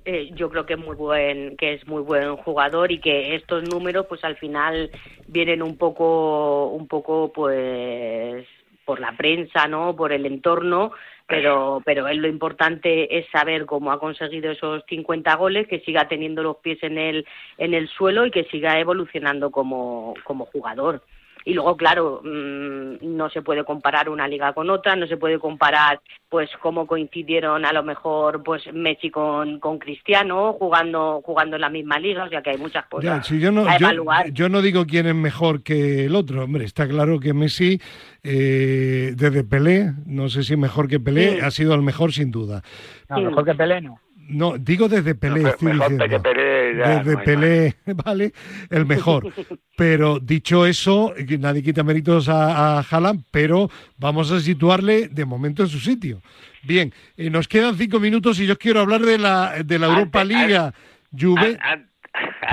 [0.03, 4.07] Eh, yo creo que muy buen que es muy buen jugador y que estos números
[4.09, 4.89] pues al final
[5.27, 8.47] vienen un poco un poco pues
[8.83, 10.91] por la prensa no por el entorno
[11.27, 16.07] pero pero él lo importante es saber cómo ha conseguido esos 50 goles que siga
[16.07, 17.27] teniendo los pies en el
[17.59, 21.03] en el suelo y que siga evolucionando como como jugador
[21.45, 25.39] y luego claro mm, no se puede comparar una liga con otra no se puede
[25.39, 31.61] comparar pues cómo coincidieron a lo mejor pues Messi con, con Cristiano jugando jugando en
[31.61, 33.87] la misma liga o sea que hay muchas Ya, cosas si yo, no, a yo,
[33.87, 36.43] evaluar yo no digo quién es mejor que el otro.
[36.43, 37.79] Hombre, está claro que Messi,
[38.23, 41.39] eh, desde Pelé, no sé si mejor que Pelé, Sí.
[41.41, 42.61] ha sido el mejor sin duda.
[43.09, 43.23] no, Sí.
[43.23, 43.99] mejor que Pelé no.
[44.29, 46.17] No, digo desde Pelé, No, estoy mejor diciendo.
[46.17, 48.33] que Pelé desde no Pelé, ¿vale?
[48.69, 49.31] El mejor.
[49.75, 55.63] Pero dicho eso, nadie quita méritos a, a Haaland, pero vamos a situarle de momento
[55.63, 56.21] en su sitio.
[56.63, 60.23] Bien, eh, nos quedan cinco minutos y yo quiero hablar de la, de la Europa
[60.23, 60.73] Liga.
[61.17, 61.57] Juve,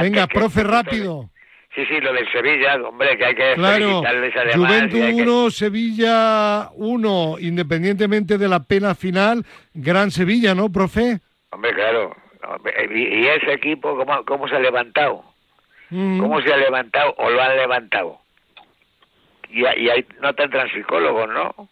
[0.01, 1.31] venga, profe, rápido.
[1.75, 4.33] Sí, sí, lo del Sevilla, hombre, que hay que Claro, además.
[4.57, 9.45] Juventus y hay que- 1, Sevilla 1, independientemente de la pena final,
[9.75, 11.21] gran Sevilla, ¿no, profe?
[11.51, 12.17] Hombre, claro.
[12.95, 15.25] Y, ese equipo, ¿cómo, ¿cómo se ha levantado?
[15.91, 18.19] Mm, ¿Cómo se ha levantado o lo han levantado?
[19.51, 21.69] Y, y ahí no tendrán psicólogos, ¿no?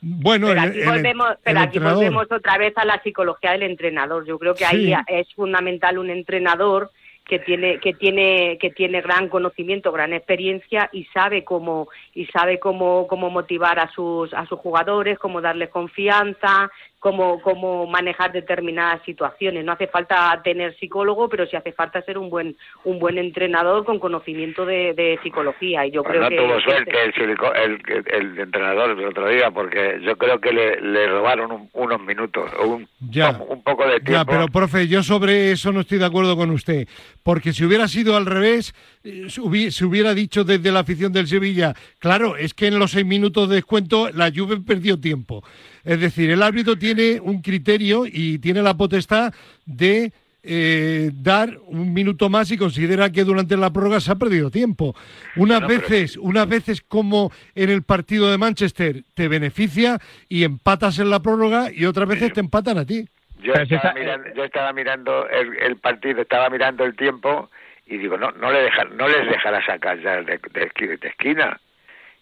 [0.00, 3.64] Bueno, pero aquí, el- volvemos, el pero aquí volvemos otra vez a la psicología del
[3.64, 4.24] entrenador.
[4.26, 4.92] Yo creo que Sí.
[4.92, 6.90] ahí es fundamental un entrenador
[7.24, 12.58] que tiene que tiene que tiene gran conocimiento, gran experiencia y sabe cómo y sabe
[12.58, 19.00] cómo cómo motivar a sus a sus jugadores, cómo darles confianza, cómo cómo manejar determinadas
[19.04, 19.64] situaciones.
[19.64, 23.84] No hace falta tener psicólogo, pero sí hace falta ser un buen un buen entrenador
[23.84, 27.78] con conocimiento de, de psicología y yo Pues creo no que tuvo que- suerte el,
[27.88, 32.00] el, el entrenador del otro día, porque yo creo que le, le robaron un- unos
[32.02, 33.30] minutos o un, Ya.
[33.48, 34.12] un poco de tiempo.
[34.12, 36.88] Ya, pero profe, yo sobre eso no estoy de acuerdo con usted,
[37.22, 38.74] porque si hubiera sido al revés,
[39.04, 43.06] eh, se hubiera dicho desde la afición del Sevilla, claro, es que en los seis
[43.06, 45.42] minutos de descuento la Juve perdió tiempo.
[45.88, 49.32] Es decir, el árbitro tiene un criterio y tiene la potestad
[49.64, 50.12] de
[50.42, 54.94] eh, dar un minuto más y considera que durante la prórroga se ha perdido tiempo.
[55.36, 60.44] Unas No, pero- veces, unas veces como en el partido de Manchester te beneficia y
[60.44, 63.08] empatas en la prórroga y otras veces te empatan a ti.
[63.42, 67.50] Yo estaba, mirando, yo estaba mirando el, el partido, estaba mirando el tiempo
[67.86, 71.58] y digo, no no le no les dejará sacar ya de, de esqui- de esquina.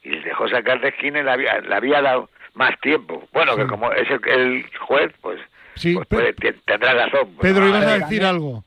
[0.05, 3.23] Y les dejó sacar de esquina y le había, le había dado más tiempo.
[3.33, 3.61] Bueno, Sí.
[3.61, 5.39] que como es el, el juez, pues,
[5.75, 7.35] Sí, pues puede- te- tendrá razón.
[7.41, 8.65] Pedro, Ah, ibas a decir también- algo.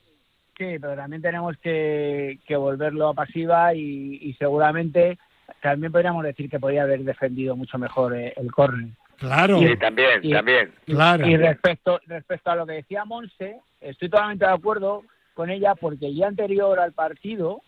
[0.56, 5.18] Sí, pero también tenemos que, que volverlo a pasiva y, y seguramente
[5.62, 8.90] también podríamos decir que podría haber defendido mucho mejor eh, el córner.
[9.18, 10.72] Claro, Sí, también, Y- también.
[10.86, 11.26] claro.
[11.26, 15.02] Y respecto, respecto a lo que decía Monse, estoy totalmente de acuerdo
[15.34, 17.62] con ella porque el día anterior al partido,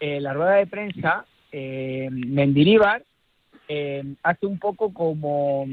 [0.00, 3.02] eh, la rueda de prensa, eh, Mendilibar
[3.68, 5.66] eh, hace un poco como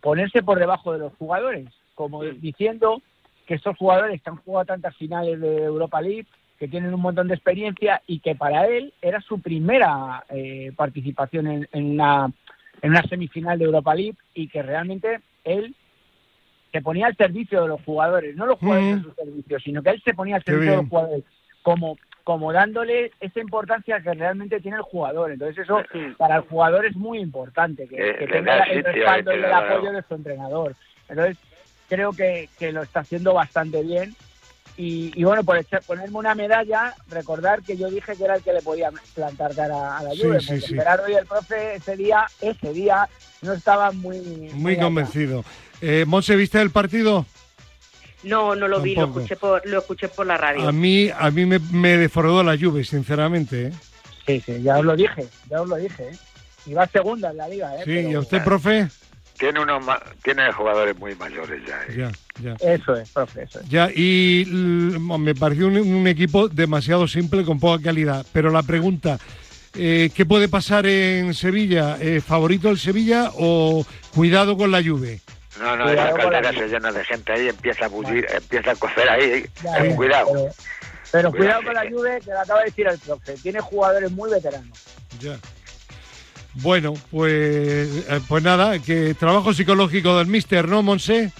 [0.00, 3.02] ponerse por debajo de los jugadores, como diciendo
[3.46, 6.26] que estos jugadores que han jugado tantas finales de Europa League,
[6.58, 11.48] que tienen un montón de experiencia y que para él era su primera eh, participación
[11.48, 12.32] en, en una,
[12.80, 15.74] en una semifinal de Europa League y que realmente él
[16.70, 19.00] se ponía al servicio de los jugadores, no los jugadores Mm.
[19.00, 21.24] a su servicio, sino que él se ponía al servicio de los jugadores,
[21.62, 25.32] como, como dándole esa importancia que realmente tiene el jugador.
[25.32, 25.98] Entonces eso Sí.
[26.16, 29.52] para el jugador es muy importante, que, Que que tenga el respaldo eh, y el
[29.52, 30.74] apoyo de su entrenador.
[31.08, 31.36] Entonces
[31.88, 34.14] creo que, que lo está haciendo bastante bien.
[34.78, 38.42] Y, y bueno, por echar- ponerme una medalla, recordar que yo dije que era el
[38.42, 40.74] que le podía plantar cara a la Sí, Juve, sí, sí.
[40.74, 43.06] Gerardo y el profe ese día, ese día,
[43.42, 44.18] no estaban muy...
[44.54, 44.84] Muy allá.
[44.84, 45.44] convencido.
[45.82, 47.26] Eh, Monse, ¿viste el partido?
[48.22, 50.68] No, no lo vi, lo escuché por, lo escuché por la radio.
[50.68, 53.66] A mí, a mí me, me defraudó la Juve, sinceramente.
[53.68, 53.72] ¿eh?
[54.26, 56.04] Sí, sí, ya os lo dije, ya os lo dije.
[56.10, 56.16] ¿eh?
[56.66, 57.78] Y va segunda en la liga, ¿eh?
[57.78, 58.88] Sí, Pero- ¿y a usted, profe?
[59.38, 61.82] Tiene unos ma- tiene jugadores muy mayores ya.
[61.88, 62.10] ¿eh?
[62.40, 62.74] Ya, ya.
[62.74, 63.68] Eso es, profe, eso es.
[63.68, 68.24] Ya, y me pareció un, un equipo demasiado simple, con poca calidad.
[68.32, 69.18] Pero la pregunta,
[69.74, 71.96] eh, ¿qué puede pasar en Sevilla?
[72.00, 75.20] Eh, ¿Favorito el Sevilla o cuidado con la Juve?
[75.58, 78.76] No, no, Cuidado esa caldera se llena de gente ahí, empieza a bullir, empieza a
[78.76, 79.44] cocer ahí.
[79.62, 80.32] Ya, cuidado.
[80.32, 80.50] Pero,
[81.10, 83.34] pero Cuidado, cuidado con la que- Juve, que lo acaba de decir el profe.
[83.34, 84.78] Tiene jugadores muy veteranos.
[85.20, 85.38] Ya.
[86.54, 87.32] Bueno, pues,
[88.08, 91.32] eh, pues nada, que trabajo psicológico del Mister, ¿no, Monse?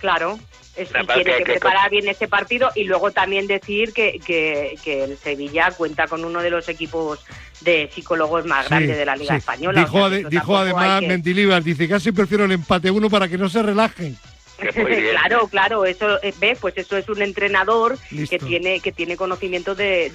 [0.00, 0.38] Claro,
[0.76, 5.18] es, tiene que, preparar bien este partido y luego también decir que, que, que, el
[5.18, 7.20] Sevilla cuenta con uno de los equipos
[7.64, 9.80] de psicólogos más grandes de la Liga Española.
[9.80, 11.60] Dijo, dijo además que...
[11.62, 14.16] dice casi prefiero el empate uno para que no se relajen.
[15.10, 17.98] claro, claro, eso eh, ve, pues eso es un entrenador
[18.28, 20.10] que tiene que tiene conocimiento de,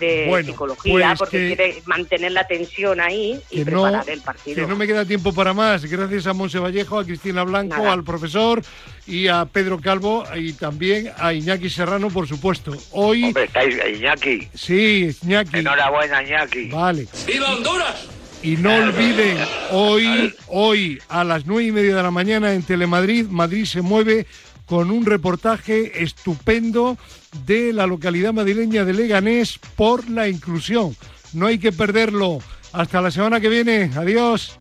[0.46, 4.56] psicología pues porque quiere mantener la tensión ahí y preparar el partido.
[4.56, 5.86] Que no me queda tiempo para más.
[5.86, 8.62] Gracias a Monse Vallejo, a Cristina Blanco, al profesor
[9.06, 12.76] y a Pedro Calvo y también a Iñaki Serrano, por supuesto.
[12.92, 13.24] Hoy.
[13.26, 14.50] Hombre, estáis Iñaki.
[14.54, 15.60] Sí, Iñaki.
[15.60, 16.70] Enhorabuena, Iñaki.
[16.70, 17.08] Vale.
[17.26, 18.17] ¡Viva Honduras!
[18.48, 19.38] Y no olviden,
[19.72, 24.26] hoy, hoy a las nueve y media de la mañana en Telemadrid, Madrid se mueve
[24.66, 26.98] con un reportaje estupendo
[27.46, 30.96] de la localidad madrileña de Leganés por la inclusión.
[31.34, 32.40] No hay que perderlo.
[32.72, 33.92] Hasta la semana que viene.
[33.98, 34.58] Adiós.